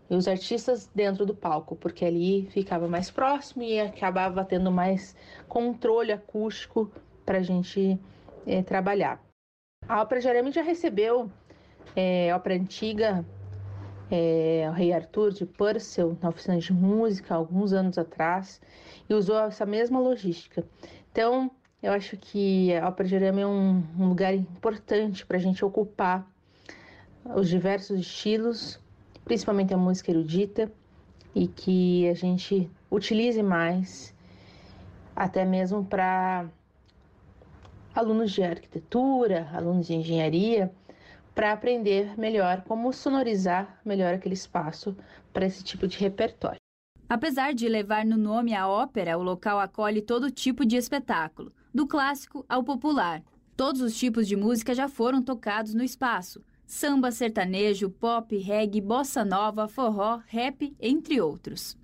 e 0.08 0.14
os 0.14 0.28
artistas 0.28 0.90
dentro 0.94 1.26
do 1.26 1.34
palco, 1.34 1.76
porque 1.76 2.04
ali 2.04 2.46
ficava 2.50 2.88
mais 2.88 3.10
próximo 3.10 3.62
e 3.62 3.80
acabava 3.80 4.44
tendo 4.44 4.70
mais 4.70 5.16
controle 5.48 6.12
acústico 6.12 6.90
para 7.24 7.38
a 7.38 7.42
gente 7.42 7.98
é, 8.46 8.62
trabalhar. 8.62 9.22
A 9.88 10.00
Ópera 10.00 10.28
Arame 10.30 10.52
já 10.52 10.62
recebeu 10.62 11.30
é, 11.94 12.34
ópera 12.34 12.54
antiga 12.54 13.24
é, 14.14 14.68
o 14.68 14.72
Rei 14.72 14.92
Arthur 14.92 15.32
de 15.32 15.46
Purcell 15.46 16.18
na 16.20 16.28
oficina 16.28 16.58
de 16.58 16.70
música 16.70 17.34
alguns 17.34 17.72
anos 17.72 17.96
atrás 17.96 18.60
e 19.08 19.14
usou 19.14 19.38
essa 19.38 19.64
mesma 19.64 19.98
logística. 19.98 20.62
Então, 21.10 21.50
eu 21.82 21.92
acho 21.92 22.18
que 22.18 22.74
a 22.76 22.86
Ópera 22.88 23.08
de 23.08 23.16
Arame 23.16 23.40
é 23.40 23.46
um, 23.46 23.82
um 23.98 24.08
lugar 24.08 24.34
importante 24.34 25.24
para 25.24 25.38
a 25.38 25.40
gente 25.40 25.64
ocupar 25.64 26.30
os 27.34 27.48
diversos 27.48 27.98
estilos, 28.00 28.78
principalmente 29.24 29.72
a 29.72 29.78
música 29.78 30.10
erudita, 30.10 30.70
e 31.34 31.48
que 31.48 32.06
a 32.10 32.14
gente 32.14 32.70
utilize 32.90 33.42
mais, 33.42 34.14
até 35.16 35.42
mesmo 35.42 35.82
para 35.82 36.50
alunos 37.94 38.30
de 38.30 38.42
arquitetura, 38.42 39.48
alunos 39.54 39.86
de 39.86 39.94
engenharia, 39.94 40.70
para 41.34 41.52
aprender 41.52 42.18
melhor 42.18 42.62
como 42.62 42.92
sonorizar 42.92 43.80
melhor 43.84 44.14
aquele 44.14 44.34
espaço 44.34 44.96
para 45.32 45.46
esse 45.46 45.62
tipo 45.64 45.86
de 45.86 45.98
repertório. 45.98 46.58
Apesar 47.08 47.52
de 47.52 47.68
levar 47.68 48.04
no 48.06 48.16
nome 48.16 48.54
a 48.54 48.66
ópera, 48.66 49.18
o 49.18 49.22
local 49.22 49.60
acolhe 49.60 50.00
todo 50.00 50.30
tipo 50.30 50.64
de 50.64 50.76
espetáculo, 50.76 51.52
do 51.72 51.86
clássico 51.86 52.44
ao 52.48 52.64
popular. 52.64 53.22
Todos 53.56 53.82
os 53.82 53.96
tipos 53.96 54.26
de 54.26 54.34
música 54.34 54.74
já 54.74 54.88
foram 54.88 55.22
tocados 55.22 55.74
no 55.74 55.84
espaço: 55.84 56.42
samba, 56.66 57.10
sertanejo, 57.10 57.90
pop, 57.90 58.36
reggae, 58.38 58.80
bossa 58.80 59.24
nova, 59.24 59.68
forró, 59.68 60.20
rap, 60.26 60.74
entre 60.80 61.20
outros. 61.20 61.76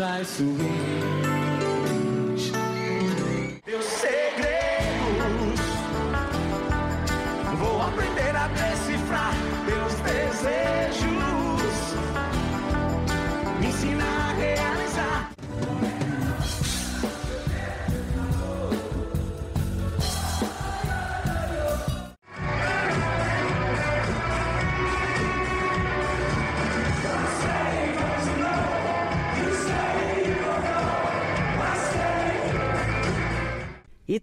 Traiçoeiros. 0.00 0.60
Meus 0.62 1.09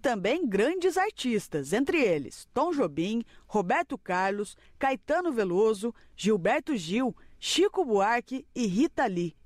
também 0.08 0.48
grandes 0.48 0.96
artistas, 0.96 1.74
entre 1.74 2.00
eles 2.00 2.48
Tom 2.54 2.72
Jobim, 2.72 3.22
Roberto 3.46 3.98
Carlos, 3.98 4.56
Caetano 4.78 5.30
Veloso, 5.30 5.94
Gilberto 6.16 6.74
Gil, 6.74 7.14
Chico 7.38 7.84
Buarque 7.84 8.46
e 8.54 8.66
Rita 8.66 9.04
Lee. 9.04 9.36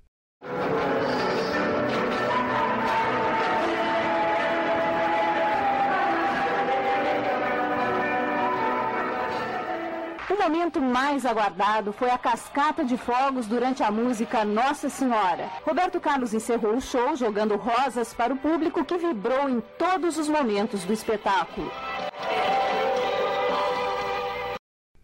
Momento 10.42 10.80
mais 10.80 11.24
aguardado 11.24 11.92
foi 11.92 12.10
a 12.10 12.18
cascata 12.18 12.84
de 12.84 12.96
fogos 12.96 13.46
durante 13.46 13.80
a 13.80 13.92
música 13.92 14.44
Nossa 14.44 14.88
Senhora. 14.88 15.48
Roberto 15.64 16.00
Carlos 16.00 16.34
encerrou 16.34 16.76
o 16.76 16.80
show 16.80 17.14
jogando 17.14 17.54
rosas 17.54 18.12
para 18.12 18.34
o 18.34 18.36
público 18.36 18.84
que 18.84 18.98
vibrou 18.98 19.48
em 19.48 19.60
todos 19.78 20.18
os 20.18 20.28
momentos 20.28 20.84
do 20.84 20.92
espetáculo. 20.92 21.70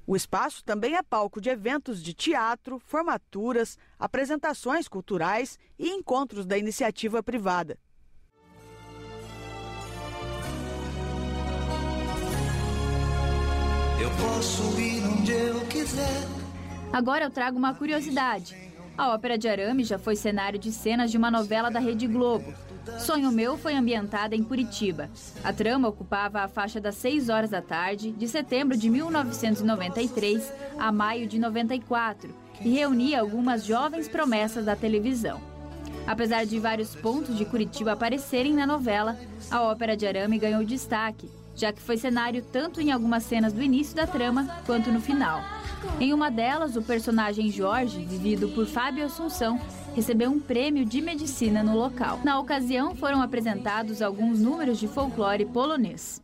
O 0.04 0.16
espaço 0.16 0.64
também 0.64 0.96
é 0.96 1.02
palco 1.02 1.40
de 1.40 1.50
eventos 1.50 2.02
de 2.02 2.14
teatro, 2.14 2.80
formaturas, 2.80 3.78
apresentações 3.96 4.88
culturais 4.88 5.56
e 5.78 5.90
encontros 5.90 6.46
da 6.46 6.58
iniciativa 6.58 7.22
privada. 7.22 7.78
Eu 14.00 14.10
posso 14.10 14.80
ir 14.80 15.02
onde 15.04 15.32
eu 15.32 15.60
quiser. 15.66 16.22
Agora 16.92 17.24
eu 17.24 17.30
trago 17.30 17.58
uma 17.58 17.74
curiosidade. 17.74 18.56
A 18.96 19.12
Ópera 19.12 19.36
de 19.36 19.48
Arame 19.48 19.82
já 19.82 19.98
foi 19.98 20.14
cenário 20.14 20.56
de 20.56 20.70
cenas 20.70 21.10
de 21.10 21.16
uma 21.16 21.32
novela 21.32 21.68
da 21.68 21.80
Rede 21.80 22.06
Globo. 22.06 22.54
Sonho 22.98 23.32
Meu 23.32 23.58
foi 23.58 23.74
ambientada 23.74 24.36
em 24.36 24.42
Curitiba. 24.42 25.10
A 25.42 25.52
trama 25.52 25.88
ocupava 25.88 26.40
a 26.40 26.48
faixa 26.48 26.80
das 26.80 26.94
6 26.94 27.28
horas 27.28 27.50
da 27.50 27.60
tarde, 27.60 28.12
de 28.12 28.28
setembro 28.28 28.76
de 28.76 28.88
1993 28.88 30.52
a 30.78 30.92
maio 30.92 31.26
de 31.26 31.38
94, 31.38 32.32
e 32.60 32.68
reunia 32.70 33.20
algumas 33.20 33.64
jovens 33.64 34.08
promessas 34.08 34.64
da 34.64 34.76
televisão. 34.76 35.40
Apesar 36.06 36.46
de 36.46 36.58
vários 36.58 36.94
pontos 36.94 37.36
de 37.36 37.44
Curitiba 37.44 37.92
aparecerem 37.92 38.54
na 38.54 38.66
novela, 38.66 39.18
a 39.50 39.60
Ópera 39.62 39.96
de 39.96 40.06
Arame 40.06 40.38
ganhou 40.38 40.64
destaque, 40.64 41.28
já 41.58 41.72
que 41.72 41.82
foi 41.82 41.96
cenário 41.96 42.42
tanto 42.52 42.80
em 42.80 42.92
algumas 42.92 43.24
cenas 43.24 43.52
do 43.52 43.60
início 43.60 43.96
da 43.96 44.06
trama 44.06 44.46
quanto 44.64 44.92
no 44.92 45.00
final. 45.00 45.42
Em 46.00 46.12
uma 46.12 46.30
delas, 46.30 46.76
o 46.76 46.82
personagem 46.82 47.50
Jorge, 47.50 48.04
vivido 48.04 48.48
por 48.50 48.66
Fábio 48.66 49.04
Assunção, 49.04 49.60
recebeu 49.94 50.30
um 50.30 50.38
prêmio 50.38 50.84
de 50.84 51.00
medicina 51.00 51.62
no 51.62 51.76
local. 51.76 52.20
Na 52.24 52.38
ocasião, 52.38 52.94
foram 52.94 53.20
apresentados 53.20 54.00
alguns 54.00 54.40
números 54.40 54.78
de 54.78 54.86
folclore 54.86 55.44
polonês. 55.44 56.22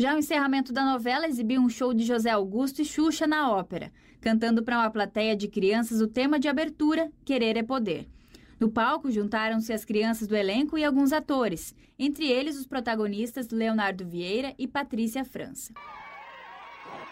Já 0.00 0.14
o 0.14 0.18
encerramento 0.18 0.72
da 0.72 0.84
novela 0.84 1.26
exibiu 1.26 1.60
um 1.60 1.68
show 1.68 1.92
de 1.92 2.04
José 2.04 2.30
Augusto 2.30 2.80
e 2.80 2.84
Xuxa 2.84 3.26
na 3.26 3.50
ópera, 3.50 3.92
cantando 4.20 4.62
para 4.62 4.78
uma 4.78 4.90
plateia 4.90 5.34
de 5.34 5.48
crianças 5.48 6.00
o 6.00 6.06
tema 6.06 6.38
de 6.38 6.46
abertura 6.46 7.10
Querer 7.24 7.56
é 7.56 7.64
Poder. 7.64 8.06
No 8.60 8.70
palco 8.70 9.10
juntaram-se 9.10 9.72
as 9.72 9.84
crianças 9.84 10.28
do 10.28 10.36
elenco 10.36 10.78
e 10.78 10.84
alguns 10.84 11.12
atores, 11.12 11.74
entre 11.98 12.28
eles 12.28 12.56
os 12.56 12.64
protagonistas 12.64 13.48
Leonardo 13.48 14.06
Vieira 14.06 14.54
e 14.56 14.68
Patrícia 14.68 15.24
França. 15.24 15.74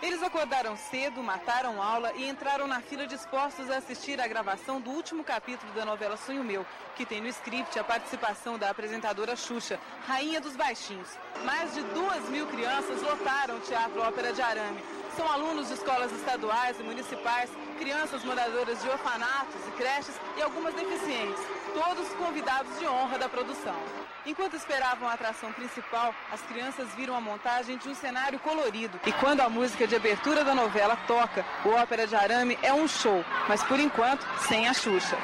Eles 0.03 0.23
acordaram 0.23 0.77
cedo, 0.77 1.23
mataram 1.23 1.83
aula 1.83 2.13
e 2.17 2.29
entraram 2.29 2.67
na 2.67 2.83
fila 2.83 3.07
dispostos 3.07 3.71
a 3.71 3.79
assistir 3.79 4.21
à 4.21 4.29
gravação 4.29 4.79
do 4.79 4.91
último 4.91 5.25
capítulo 5.25 5.73
da 5.73 5.87
novela 5.87 6.19
Sonho 6.19 6.45
Meu, 6.45 6.67
que 6.95 7.07
tem 7.07 7.23
no 7.23 7.29
script 7.29 7.79
a 7.79 7.85
participação 7.85 8.59
da 8.59 8.69
apresentadora 8.69 9.35
Xuxa, 9.35 9.81
Rainha 10.07 10.39
dos 10.39 10.55
Baixinhos. 10.55 11.09
Mais 11.47 11.73
de 11.73 11.81
duas 11.83 12.29
mil 12.29 12.47
crianças 12.47 13.01
lotaram 13.01 13.57
o 13.57 13.61
Teatro 13.61 14.03
Ópera 14.03 14.35
de 14.35 14.43
Arame. 14.43 14.85
São 15.17 15.27
alunos 15.33 15.69
de 15.69 15.75
escolas 15.75 16.13
estaduais 16.13 16.79
e 16.79 16.83
municipais, 16.83 17.51
crianças 17.79 18.23
moradoras 18.23 18.83
de 18.83 18.89
orfanatos 18.91 19.67
e 19.67 19.71
creches 19.79 20.15
e 20.37 20.43
algumas 20.43 20.75
deficientes, 20.75 21.43
todos 21.73 22.07
convidados 22.19 22.79
de 22.79 22.87
honra 22.87 23.19
da 23.19 23.31
produção. 23.31 24.06
Enquanto 24.27 24.57
esperavam 24.57 25.09
a 25.09 25.13
atração 25.13 25.53
principal, 25.53 26.13
as 26.33 26.43
crianças 26.43 26.93
viram 26.97 27.15
a 27.15 27.21
montagem 27.21 27.79
de 27.79 27.89
um 27.89 27.95
cenário 27.95 28.41
colorido. 28.41 28.99
E 29.07 29.13
quando 29.13 29.41
a 29.41 29.49
música 29.49 29.87
de 29.87 29.95
abertura 29.95 30.45
da 30.45 30.53
novela 30.53 30.97
toca, 31.07 31.45
o 31.65 31.69
Ópera 31.69 32.09
de 32.09 32.17
Arame 32.17 32.59
é 32.61 32.73
um 32.73 32.89
show, 32.89 33.25
mas 33.49 33.63
por 33.63 33.79
enquanto 33.79 34.27
sem 34.49 34.67
a 34.67 34.75
Xuxa. 34.75 35.17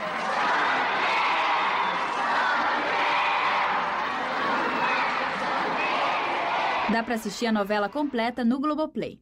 Dá 6.92 7.02
para 7.02 7.16
assistir 7.16 7.46
a 7.46 7.52
novela 7.52 7.88
completa 7.88 8.44
no 8.44 8.60
Globoplay. 8.60 9.18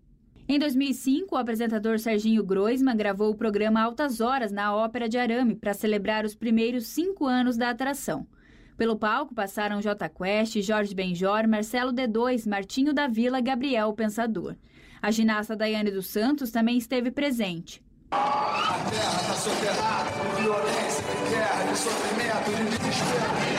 Em 0.47 0.59
2005, 0.59 1.35
o 1.35 1.39
apresentador 1.39 1.99
Serginho 1.99 2.45
Groisman 2.45 2.97
gravou 2.97 3.31
o 3.31 3.37
programa 3.37 3.81
Altas 3.81 4.21
Horas 4.21 4.53
na 4.53 4.75
Ópera 4.75 5.09
de 5.09 5.17
Arame 5.17 5.55
para 5.55 5.73
celebrar 5.73 6.27
os 6.27 6.35
primeiros 6.35 6.89
cinco 6.89 7.25
anos 7.27 7.57
da 7.57 7.71
atração. 7.71 8.27
Pelo 8.81 8.97
palco 8.97 9.35
passaram 9.35 9.79
J 9.83 10.09
Quest, 10.09 10.63
Jorge 10.63 10.95
Benjor, 10.95 11.47
Marcelo 11.47 11.93
D2, 11.93 12.49
Martinho 12.49 12.95
da 12.95 13.07
Vila, 13.07 13.39
Gabriel 13.39 13.93
Pensador. 13.93 14.57
A 15.03 15.11
ginasta 15.11 15.55
Daiane 15.55 15.91
dos 15.91 16.07
Santos 16.07 16.51
também 16.51 16.79
esteve 16.79 17.11
presente. 17.11 17.83
A 18.11 18.79
terra 18.89 19.35
desespero. 22.71 23.50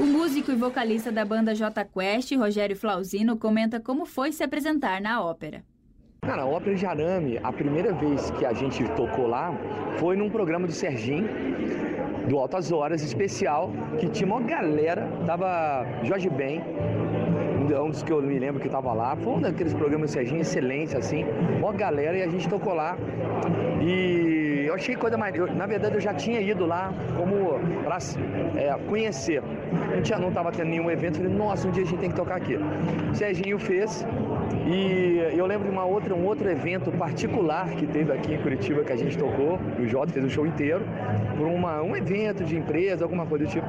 O 0.00 0.06
músico 0.06 0.50
e 0.50 0.54
vocalista 0.54 1.12
da 1.12 1.26
banda 1.26 1.54
J 1.54 1.84
Quest, 1.84 2.34
Rogério 2.34 2.74
Flauzino, 2.74 3.36
comenta 3.36 3.78
como 3.78 4.06
foi 4.06 4.32
se 4.32 4.42
apresentar 4.42 4.98
na 4.98 5.22
ópera. 5.22 5.62
Cara, 6.22 6.40
a 6.40 6.46
Ópera 6.46 6.74
de 6.74 6.86
Arame, 6.86 7.38
a 7.42 7.52
primeira 7.52 7.92
vez 7.92 8.30
que 8.30 8.46
a 8.46 8.54
gente 8.54 8.82
tocou 8.92 9.26
lá 9.26 9.52
foi 9.98 10.16
num 10.16 10.30
programa 10.30 10.66
do 10.66 10.72
Serginho, 10.72 11.28
do 12.26 12.38
Altas 12.38 12.72
Horas, 12.72 13.02
especial, 13.02 13.70
que 13.98 14.08
tinha 14.08 14.26
uma 14.26 14.40
galera, 14.40 15.06
tava 15.26 15.84
Jorge 16.02 16.30
Ben, 16.30 16.62
um 17.60 17.90
dos 17.90 18.02
que 18.02 18.10
eu 18.10 18.22
me 18.22 18.38
lembro 18.38 18.58
que 18.58 18.70
tava 18.70 18.94
lá, 18.94 19.14
foi 19.16 19.34
um 19.34 19.40
daqueles 19.42 19.74
programas 19.74 20.10
do 20.10 20.14
Serginho, 20.14 20.40
excelente, 20.40 20.96
assim, 20.96 21.26
uma 21.58 21.74
galera 21.74 22.16
e 22.16 22.22
a 22.22 22.28
gente 22.28 22.48
tocou 22.48 22.72
lá. 22.72 22.96
E 23.82 24.39
eu 24.70 24.74
achei 24.76 24.94
coisa 24.94 25.16
mais. 25.16 25.34
eu- 25.34 25.52
na 25.52 25.66
verdade, 25.66 25.94
eu 25.96 26.00
já 26.00 26.14
tinha 26.14 26.40
ido 26.40 26.64
lá 26.64 26.92
como 27.16 27.58
pra 27.84 27.98
é, 28.56 28.72
conhecer. 28.88 29.42
Não, 29.94 30.00
tinha, 30.02 30.18
não 30.18 30.30
tava 30.30 30.52
tendo 30.52 30.68
nenhum 30.68 30.90
evento, 30.90 31.16
falei, 31.18 31.32
nossa, 31.32 31.66
um 31.68 31.70
dia 31.70 31.82
a 31.82 31.86
gente 31.86 31.98
tem 31.98 32.10
que 32.10 32.16
tocar 32.16 32.36
aqui. 32.36 32.56
O 32.56 33.14
Serginho 33.14 33.58
fez. 33.58 34.06
E 34.66 35.18
eu 35.36 35.46
lembro 35.46 35.66
de 35.68 35.72
uma 35.72 35.84
outra, 35.84 36.14
um 36.14 36.24
outro 36.24 36.48
evento 36.48 36.90
particular 36.92 37.68
que 37.70 37.86
teve 37.86 38.12
aqui 38.12 38.34
em 38.34 38.38
Curitiba 38.38 38.84
que 38.84 38.92
a 38.92 38.96
gente 38.96 39.16
tocou, 39.18 39.58
o 39.78 39.86
Jota 39.86 40.12
fez 40.12 40.24
o 40.24 40.30
show 40.30 40.46
inteiro, 40.46 40.82
por 41.36 41.46
uma, 41.46 41.82
um 41.82 41.96
evento 41.96 42.44
de 42.44 42.56
empresa, 42.56 43.04
alguma 43.04 43.26
coisa 43.26 43.44
do 43.46 43.50
tipo. 43.50 43.66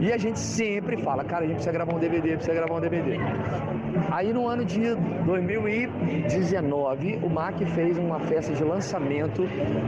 E 0.00 0.12
a 0.12 0.18
gente 0.18 0.38
sempre 0.38 0.96
fala, 0.96 1.22
cara, 1.24 1.44
a 1.44 1.46
gente 1.46 1.56
precisa 1.56 1.72
gravar 1.72 1.94
um 1.94 1.98
DVD, 1.98 2.36
precisa 2.36 2.54
gravar 2.54 2.74
um 2.74 2.80
DVD. 2.80 3.18
Aí 4.10 4.32
no 4.32 4.48
ano 4.48 4.64
de 4.64 4.94
2019, 5.24 7.20
o 7.22 7.28
MAC 7.28 7.64
fez 7.66 7.98
uma 7.98 8.18
festa 8.20 8.52
de 8.52 8.64
lançamento 8.64 9.42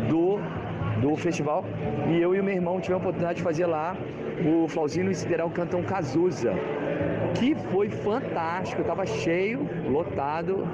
do, 0.09 0.39
do 1.01 1.17
festival. 1.17 1.65
E 2.09 2.21
eu 2.21 2.35
e 2.35 2.41
o 2.41 2.45
meu 2.45 2.55
irmão 2.55 2.81
tivemos 2.81 3.05
a 3.05 3.09
oportunidade 3.09 3.39
de 3.39 3.43
fazer 3.43 3.67
lá. 3.67 3.97
O 4.45 4.69
Flauzino 4.69 5.11
e 5.11 5.15
Sideral 5.15 5.51
cantam 5.51 5.83
Cazuza, 5.83 6.53
que 7.35 7.55
foi 7.55 7.89
fantástico, 7.89 8.85
tava 8.85 9.07
cheio, 9.07 9.67
lotado, 9.91 10.67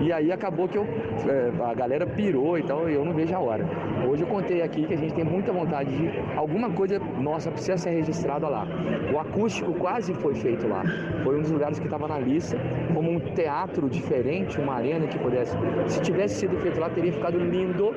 e 0.00 0.12
aí 0.12 0.32
acabou 0.32 0.66
que 0.66 0.78
eu, 0.78 0.84
é, 0.84 1.52
a 1.62 1.74
galera 1.74 2.06
pirou, 2.06 2.56
então 2.58 2.88
eu 2.88 3.04
não 3.04 3.12
vejo 3.12 3.34
a 3.34 3.38
hora. 3.38 3.66
Hoje 4.10 4.24
eu 4.24 4.26
contei 4.26 4.60
aqui 4.60 4.84
que 4.88 4.94
a 4.94 4.96
gente 4.96 5.14
tem 5.14 5.22
muita 5.22 5.52
vontade 5.52 5.96
de 5.96 6.10
alguma 6.36 6.68
coisa 6.68 6.98
nossa 7.20 7.48
precisa 7.48 7.76
ser 7.78 7.90
registrada 7.90 8.48
lá. 8.48 8.66
O 9.14 9.20
acústico 9.20 9.72
quase 9.74 10.12
foi 10.14 10.34
feito 10.34 10.66
lá. 10.66 10.82
Foi 11.22 11.38
um 11.38 11.42
dos 11.42 11.52
lugares 11.52 11.78
que 11.78 11.84
estava 11.84 12.08
na 12.08 12.18
lista, 12.18 12.58
como 12.92 13.08
um 13.08 13.20
teatro 13.20 13.88
diferente, 13.88 14.58
uma 14.58 14.74
arena 14.74 15.06
que 15.06 15.16
pudesse. 15.16 15.56
Se 15.86 16.00
tivesse 16.00 16.40
sido 16.40 16.56
feito 16.56 16.80
lá, 16.80 16.90
teria 16.90 17.12
ficado 17.12 17.38
lindo 17.38 17.94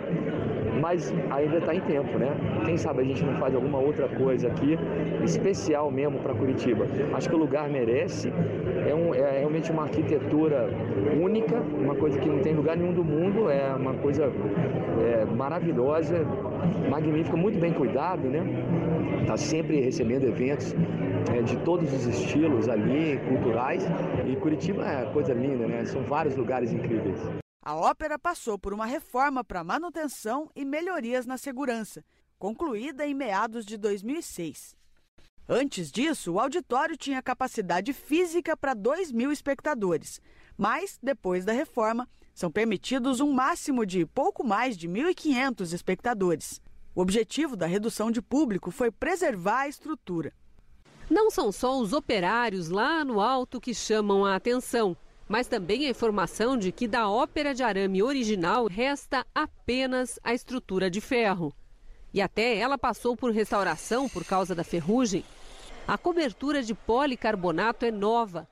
mas 0.83 1.13
ainda 1.31 1.59
está 1.59 1.73
em 1.73 1.79
tempo, 1.79 2.19
né? 2.19 2.35
Quem 2.65 2.75
sabe 2.75 2.99
a 2.99 3.05
gente 3.05 3.23
não 3.23 3.35
faz 3.35 3.55
alguma 3.55 3.77
outra 3.77 4.05
coisa 4.09 4.49
aqui 4.49 4.77
especial 5.23 5.89
mesmo 5.89 6.19
para 6.19 6.33
Curitiba. 6.33 6.85
Acho 7.13 7.29
que 7.29 7.35
o 7.35 7.37
lugar 7.37 7.69
merece. 7.69 8.33
É, 8.85 8.93
um, 8.93 9.15
é 9.15 9.39
realmente 9.39 9.71
uma 9.71 9.83
arquitetura 9.83 10.69
única, 11.21 11.55
uma 11.79 11.95
coisa 11.95 12.19
que 12.19 12.27
não 12.27 12.39
tem 12.39 12.53
lugar 12.53 12.75
nenhum 12.75 12.93
do 12.93 13.01
mundo. 13.01 13.49
É 13.49 13.73
uma 13.73 13.93
coisa 13.93 14.25
é, 14.25 15.23
maravilhosa, 15.23 16.25
magnífica, 16.89 17.37
muito 17.37 17.57
bem 17.57 17.71
cuidado, 17.71 18.27
né? 18.27 18.43
Está 19.21 19.37
sempre 19.37 19.79
recebendo 19.79 20.25
eventos 20.25 20.75
é, 21.33 21.41
de 21.43 21.55
todos 21.59 21.93
os 21.93 22.05
estilos 22.07 22.67
ali, 22.67 23.21
culturais. 23.29 23.87
E 24.27 24.35
Curitiba 24.35 24.85
é 24.85 25.05
coisa 25.13 25.33
linda, 25.33 25.65
né? 25.65 25.85
São 25.85 26.01
vários 26.01 26.35
lugares 26.35 26.73
incríveis. 26.73 27.42
A 27.65 27.73
ópera 27.73 28.19
passou 28.19 28.59
por 28.59 28.73
uma 28.73 28.85
reforma 28.85 29.41
para 29.41 29.63
manutenção 29.63 30.51
e 30.53 30.65
melhorias 30.65 31.25
na 31.25 31.37
segurança, 31.37 32.03
concluída 32.37 33.07
em 33.07 33.13
meados 33.13 33.65
de 33.65 33.77
2006. 33.77 34.75
Antes 35.47 35.89
disso, 35.89 36.33
o 36.33 36.39
auditório 36.41 36.97
tinha 36.97 37.21
capacidade 37.21 37.93
física 37.93 38.57
para 38.57 38.73
2 38.73 39.13
mil 39.13 39.31
espectadores, 39.31 40.19
mas, 40.57 40.99
depois 41.01 41.45
da 41.45 41.53
reforma, 41.53 42.05
são 42.33 42.51
permitidos 42.51 43.21
um 43.21 43.31
máximo 43.31 43.85
de 43.85 44.05
pouco 44.05 44.45
mais 44.45 44.75
de 44.75 44.89
1.500 44.89 45.71
espectadores. 45.71 46.61
O 46.93 46.99
objetivo 46.99 47.55
da 47.55 47.65
redução 47.65 48.11
de 48.11 48.21
público 48.21 48.71
foi 48.71 48.91
preservar 48.91 49.61
a 49.61 49.67
estrutura. 49.69 50.33
Não 51.09 51.31
são 51.31 51.49
só 51.49 51.79
os 51.79 51.93
operários 51.93 52.67
lá 52.67 53.05
no 53.05 53.21
alto 53.21 53.61
que 53.61 53.73
chamam 53.73 54.25
a 54.25 54.35
atenção, 54.35 54.97
mas 55.27 55.47
também 55.47 55.85
a 55.85 55.89
informação 55.89 56.57
de 56.57 56.71
que 56.71 56.87
da 56.87 57.09
ópera 57.09 57.53
de 57.53 57.63
arame 57.63 58.03
original 58.03 58.67
resta 58.67 59.25
apenas 59.33 60.19
a 60.23 60.33
estrutura 60.33 60.89
de 60.89 61.01
ferro. 61.01 61.53
E 62.13 62.21
até 62.21 62.57
ela 62.57 62.77
passou 62.77 63.15
por 63.15 63.31
restauração 63.31 64.07
por 64.07 64.23
causa 64.23 64.53
da 64.53 64.63
ferrugem. 64.63 65.23
A 65.87 65.97
cobertura 65.97 66.61
de 66.61 66.73
policarbonato 66.73 67.85
é 67.85 67.91
nova. 67.91 68.47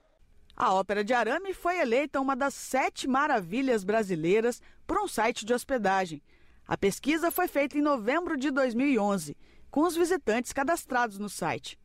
A 0.56 0.74
ópera 0.74 1.04
de 1.04 1.14
arame 1.14 1.54
foi 1.54 1.80
eleita 1.80 2.20
uma 2.20 2.36
das 2.36 2.54
sete 2.54 3.08
maravilhas 3.08 3.84
brasileiras 3.84 4.62
por 4.86 5.00
um 5.00 5.08
site 5.08 5.46
de 5.46 5.54
hospedagem. 5.54 6.22
A 6.68 6.78
pesquisa 6.78 7.32
foi 7.32 7.48
feita 7.48 7.78
em 7.78 7.82
novembro 7.82 8.38
de 8.38 8.52
2011, 8.52 9.36
com 9.70 9.82
os 9.82 9.96
visitantes 9.96 10.54
cadastrados 10.54 11.18
no 11.18 11.30
site. 11.30 11.81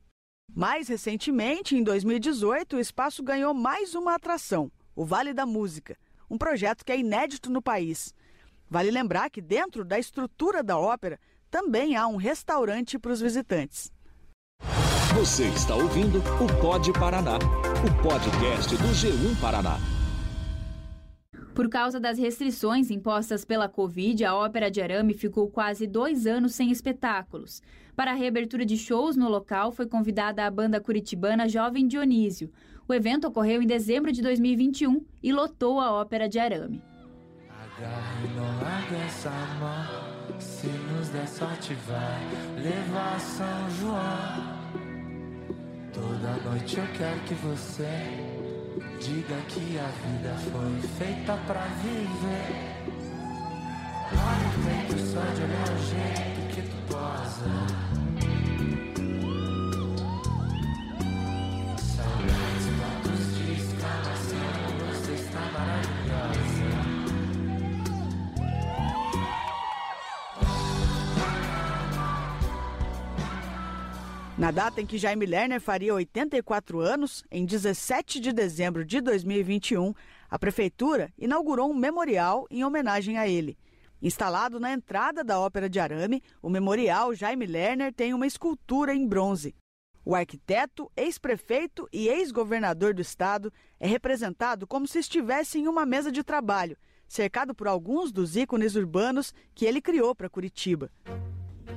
Mais 0.55 0.89
recentemente, 0.89 1.77
em 1.77 1.83
2018, 1.83 2.77
o 2.77 2.81
espaço 2.81 3.23
ganhou 3.23 3.53
mais 3.53 3.95
uma 3.95 4.15
atração, 4.15 4.71
o 4.95 5.05
Vale 5.05 5.35
da 5.35 5.45
Música, 5.45 5.97
um 6.31 6.39
projeto 6.39 6.85
que 6.85 6.93
é 6.93 6.99
inédito 6.99 7.51
no 7.51 7.61
país. 7.61 8.15
Vale 8.69 8.91
lembrar 8.91 9.31
que 9.31 9.41
dentro 9.41 9.85
da 9.85 9.99
estrutura 9.99 10.63
da 10.63 10.79
ópera 10.79 11.21
também 11.51 11.97
há 11.97 12.07
um 12.07 12.17
restaurante 12.17 12.99
para 12.99 13.13
os 13.13 13.21
visitantes. 13.21 13.93
Você 15.15 15.45
está 15.49 15.75
ouvindo 15.75 16.19
o 16.19 16.61
Pod 16.61 16.93
Paraná, 16.93 17.37
o 17.37 18.03
podcast 18.03 18.77
do 18.77 18.89
G1 18.89 19.41
Paraná. 19.41 19.79
Por 21.57 21.71
causa 21.71 21.99
das 21.99 22.19
restrições 22.19 22.91
impostas 22.91 23.43
pela 23.43 23.67
Covid, 23.67 24.23
a 24.27 24.35
Ópera 24.35 24.71
de 24.71 24.83
Arame 24.83 25.15
ficou 25.15 25.49
quase 25.49 25.87
dois 25.87 26.27
anos 26.27 26.55
sem 26.55 26.71
espetáculos. 26.71 27.63
Para 27.97 28.11
a 28.11 28.15
reabertura 28.15 28.67
de 28.67 28.77
shows 28.77 29.17
no 29.17 29.27
local, 29.27 29.73
foi 29.73 29.87
convidada 29.87 30.45
a 30.45 30.51
banda 30.51 30.79
curitibana 30.83 31.49
Jovem 31.49 31.89
Dionísio. 31.89 32.53
O 32.87 32.93
evento 32.93 33.27
ocorreu 33.27 33.63
em 33.63 33.67
dezembro 33.67 34.13
de 34.13 34.21
2021 34.21 35.03
e 35.23 35.33
lotou 35.33 35.81
a 35.81 35.91
Ópera 35.93 36.29
de 36.29 36.39
Arame. 36.39 36.83
Agarre, 37.49 38.29
não 38.37 38.63
larga 38.63 38.97
essa 39.07 39.31
mão, 39.59 40.39
se 40.39 40.67
nos 40.67 41.09
der 41.09 41.27
sorte 41.27 41.73
vai 41.87 42.63
levar 42.63 43.19
São 43.19 43.71
João. 43.81 44.57
Toda 45.91 46.51
noite 46.51 46.77
eu 46.77 46.87
quero 46.99 47.21
que 47.21 47.35
você 47.37 48.36
diga 49.01 49.37
que 49.49 49.79
a 49.79 49.87
vida 49.87 50.35
foi 50.53 50.89
feita 50.99 51.37
pra 51.47 51.67
viver. 51.83 52.77
Olha 54.13 54.49
o 54.49 54.65
tempo 54.65 54.99
só 54.99 55.21
de 55.21 55.43
olhar 55.43 55.69
o 55.69 55.79
jeito 55.79 56.55
que 56.55 56.63
tu 56.63 56.77
posa. 56.93 58.06
Na 74.47 74.53
data 74.53 74.81
em 74.81 74.87
que 74.87 74.97
Jaime 74.97 75.27
Lerner 75.27 75.61
faria 75.61 75.93
84 75.93 76.79
anos, 76.79 77.25
em 77.33 77.45
17 77.45 78.21
de 78.21 78.33
dezembro 78.33 78.85
de 78.85 79.01
2021, 79.01 79.93
a 80.31 80.39
Prefeitura 80.39 81.13
inaugurou 81.19 81.69
um 81.69 81.75
memorial 81.75 82.47
em 82.49 82.65
homenagem 82.65 83.19
a 83.19 83.27
ele. 83.27 83.59
Instalado 84.01 84.61
na 84.61 84.73
entrada 84.73 85.25
da 85.25 85.41
Ópera 85.41 85.69
de 85.69 85.81
Arame, 85.81 86.23
o 86.41 86.49
memorial 86.49 87.13
Jaime 87.13 87.45
Lerner 87.45 87.93
tem 87.93 88.15
uma 88.15 88.25
escultura 88.25 88.95
em 88.95 89.05
bronze. 89.05 89.53
O 90.05 90.15
arquiteto, 90.15 90.89
ex-prefeito 90.97 91.89
e 91.93 92.07
ex-governador 92.07 92.95
do 92.95 93.03
estado 93.03 93.53
é 93.81 93.89
representado 93.89 94.65
como 94.65 94.87
se 94.87 95.01
estivesse 95.01 95.59
em 95.59 95.67
uma 95.67 95.85
mesa 95.85 96.13
de 96.13 96.23
trabalho, 96.23 96.77
cercado 97.09 97.53
por 97.53 97.67
alguns 97.67 98.13
dos 98.13 98.37
ícones 98.37 98.77
urbanos 98.77 99.35
que 99.57 99.65
ele 99.65 99.81
criou 99.81 100.15
para 100.15 100.31
Curitiba. 100.31 100.89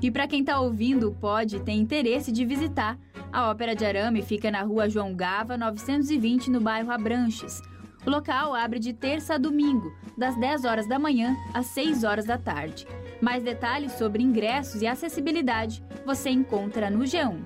E 0.02 0.10
para 0.10 0.28
quem 0.28 0.40
está 0.40 0.60
ouvindo 0.60 1.10
o 1.10 1.14
Pod 1.14 1.56
e 1.56 1.60
tem 1.60 1.80
interesse 1.80 2.32
de 2.32 2.46
visitar, 2.46 2.98
a 3.32 3.50
Ópera 3.50 3.76
de 3.76 3.86
Arame 3.86 4.22
fica 4.22 4.50
na 4.50 4.62
rua 4.62 4.90
João 4.90 5.14
Gava, 5.14 5.58
920, 5.58 6.50
no 6.50 6.62
bairro 6.62 6.92
Abranches. 6.92 7.62
O 8.06 8.10
local 8.10 8.56
abre 8.56 8.80
de 8.80 8.94
terça 8.94 9.36
a 9.36 9.38
domingo, 9.38 9.92
das 10.18 10.40
10 10.40 10.64
horas 10.64 10.88
da 10.88 10.98
manhã 10.98 11.36
às 11.54 11.66
6 11.68 12.04
horas 12.06 12.26
da 12.26 12.38
tarde. 12.38 12.88
Mais 13.22 13.44
detalhes 13.44 13.92
sobre 13.94 14.24
ingressos 14.24 14.82
e 14.82 14.88
acessibilidade 14.88 15.84
você 16.06 16.30
encontra 16.30 16.90
no 16.90 17.00
G1. 17.00 17.42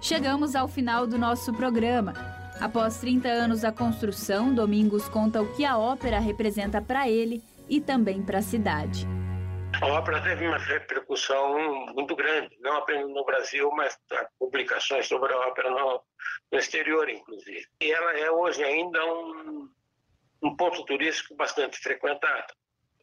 Chegamos 0.00 0.56
ao 0.56 0.66
final 0.66 1.06
do 1.06 1.16
nosso 1.16 1.52
programa. 1.52 2.12
Após 2.60 2.98
30 2.98 3.28
anos 3.28 3.60
da 3.60 3.70
construção, 3.70 4.52
Domingos 4.52 5.08
conta 5.08 5.40
o 5.40 5.54
que 5.54 5.64
a 5.64 5.78
ópera 5.78 6.18
representa 6.18 6.82
para 6.82 7.08
ele 7.08 7.40
e 7.68 7.80
também 7.80 8.20
para 8.20 8.38
a 8.38 8.42
cidade. 8.42 9.06
A 9.80 9.86
ópera 9.86 10.20
teve 10.20 10.46
uma 10.46 10.58
repercussão 10.58 11.86
muito 11.94 12.16
grande, 12.16 12.56
não 12.60 12.78
apenas 12.78 13.08
no 13.08 13.24
Brasil, 13.24 13.70
mas 13.70 13.96
publicações 14.38 15.06
sobre 15.06 15.32
a 15.32 15.38
ópera 15.38 15.70
no, 15.70 16.02
no 16.50 16.58
exterior, 16.58 17.08
inclusive. 17.08 17.64
E 17.80 17.92
ela 17.92 18.18
é 18.18 18.28
hoje 18.28 18.64
ainda 18.64 19.04
um, 19.04 19.70
um 20.42 20.56
ponto 20.56 20.84
turístico 20.84 21.36
bastante 21.36 21.78
frequentado. 21.78 22.52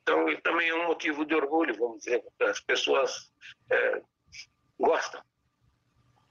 Então, 0.02 0.26
também 0.42 0.70
é 0.70 0.76
um 0.76 0.88
motivo 0.88 1.26
de 1.26 1.34
orgulho, 1.34 1.74
vamos 1.78 2.00
dizer, 2.00 2.22
as 2.42 2.60
pessoas 2.60 3.32
é, 3.72 4.02
gostam, 4.78 5.24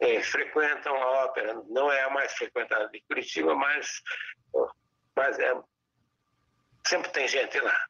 é, 0.00 0.22
frequentam 0.22 0.94
a 0.94 1.24
ópera. 1.24 1.54
Não 1.68 1.90
é 1.90 2.02
a 2.02 2.10
mais 2.10 2.34
frequentada 2.34 2.88
de 2.90 3.00
Curitiba, 3.08 3.54
mas, 3.54 4.02
mas 5.16 5.38
é, 5.38 5.54
sempre 6.86 7.10
tem 7.12 7.26
gente 7.26 7.58
lá. 7.60 7.86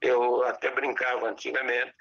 Eu 0.00 0.42
até 0.44 0.70
brincava 0.70 1.28
antigamente, 1.28 1.94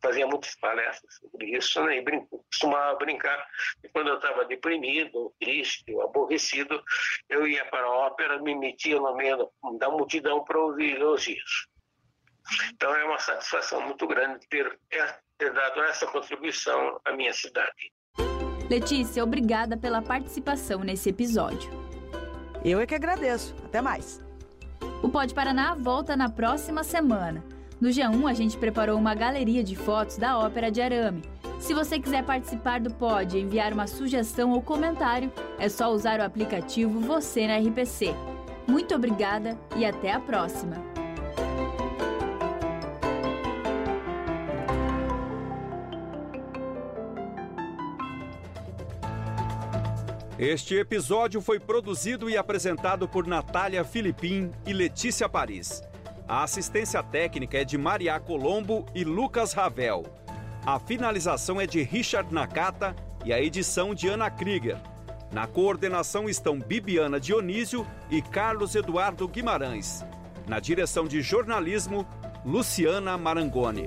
fazia 0.00 0.26
muitas 0.26 0.54
palestras 0.56 1.14
sobre 1.16 1.56
isso, 1.56 1.82
né? 1.84 1.98
e 1.98 2.02
brinco, 2.02 2.44
costumava 2.50 2.96
brincar. 2.96 3.44
E 3.82 3.88
quando 3.88 4.08
eu 4.08 4.16
estava 4.16 4.44
deprimido, 4.44 5.34
triste, 5.40 5.84
aborrecido, 6.00 6.82
eu 7.28 7.46
ia 7.46 7.64
para 7.66 7.86
a 7.86 7.90
ópera, 7.90 8.40
me 8.40 8.54
metia 8.54 8.98
no 9.00 9.14
meio 9.16 9.50
da 9.78 9.90
multidão 9.90 10.44
para 10.44 10.58
ouvir 10.58 10.96
elogios. 10.96 11.68
Então 12.72 12.94
é 12.94 13.04
uma 13.04 13.18
satisfação 13.18 13.80
muito 13.80 14.06
grande 14.06 14.46
ter, 14.48 14.78
ter 15.38 15.52
dado 15.52 15.82
essa 15.82 16.06
contribuição 16.06 17.00
à 17.04 17.12
minha 17.12 17.32
cidade. 17.32 17.92
Letícia, 18.70 19.22
obrigada 19.22 19.76
pela 19.76 20.00
participação 20.00 20.80
nesse 20.80 21.10
episódio. 21.10 21.70
Eu 22.64 22.80
é 22.80 22.86
que 22.86 22.94
agradeço. 22.94 23.54
Até 23.64 23.82
mais. 23.82 24.23
O 25.02 25.08
Pode 25.08 25.34
Paraná 25.34 25.74
volta 25.74 26.16
na 26.16 26.28
próxima 26.28 26.82
semana. 26.82 27.44
No 27.80 27.88
G1, 27.88 28.30
a 28.30 28.34
gente 28.34 28.56
preparou 28.56 28.98
uma 28.98 29.14
galeria 29.14 29.62
de 29.62 29.76
fotos 29.76 30.16
da 30.16 30.38
Ópera 30.38 30.70
de 30.70 30.80
Arame. 30.80 31.22
Se 31.58 31.74
você 31.74 31.98
quiser 31.98 32.24
participar 32.24 32.80
do 32.80 32.92
Pod 32.92 33.36
e 33.36 33.40
enviar 33.40 33.72
uma 33.72 33.86
sugestão 33.86 34.52
ou 34.52 34.62
comentário, 34.62 35.32
é 35.58 35.68
só 35.68 35.90
usar 35.92 36.20
o 36.20 36.24
aplicativo 36.24 37.00
Você 37.00 37.46
na 37.46 37.58
RPC. 37.58 38.14
Muito 38.66 38.94
obrigada 38.94 39.58
e 39.76 39.84
até 39.84 40.12
a 40.12 40.20
próxima! 40.20 40.93
Este 50.44 50.74
episódio 50.74 51.40
foi 51.40 51.58
produzido 51.58 52.28
e 52.28 52.36
apresentado 52.36 53.08
por 53.08 53.26
Natália 53.26 53.82
Filipim 53.82 54.50
e 54.66 54.74
Letícia 54.74 55.26
Paris. 55.26 55.82
A 56.28 56.42
assistência 56.42 57.02
técnica 57.02 57.56
é 57.56 57.64
de 57.64 57.78
Maria 57.78 58.20
Colombo 58.20 58.84
e 58.94 59.04
Lucas 59.04 59.54
Ravel. 59.54 60.04
A 60.66 60.78
finalização 60.78 61.58
é 61.58 61.66
de 61.66 61.82
Richard 61.82 62.30
Nakata 62.30 62.94
e 63.24 63.32
a 63.32 63.40
edição 63.40 63.94
de 63.94 64.06
Ana 64.06 64.30
Krieger. 64.30 64.76
Na 65.32 65.46
coordenação 65.46 66.28
estão 66.28 66.58
Bibiana 66.58 67.18
Dionísio 67.18 67.86
e 68.10 68.20
Carlos 68.20 68.74
Eduardo 68.74 69.26
Guimarães. 69.26 70.04
Na 70.46 70.60
direção 70.60 71.08
de 71.08 71.22
jornalismo, 71.22 72.06
Luciana 72.44 73.16
Marangoni. 73.16 73.86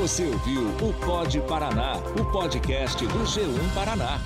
Você 0.00 0.24
ouviu 0.24 0.62
o 0.80 0.94
Pod 0.94 1.38
Paraná, 1.42 1.98
o 2.18 2.24
podcast 2.32 3.06
do 3.06 3.18
G1 3.18 3.74
Paraná. 3.74 4.18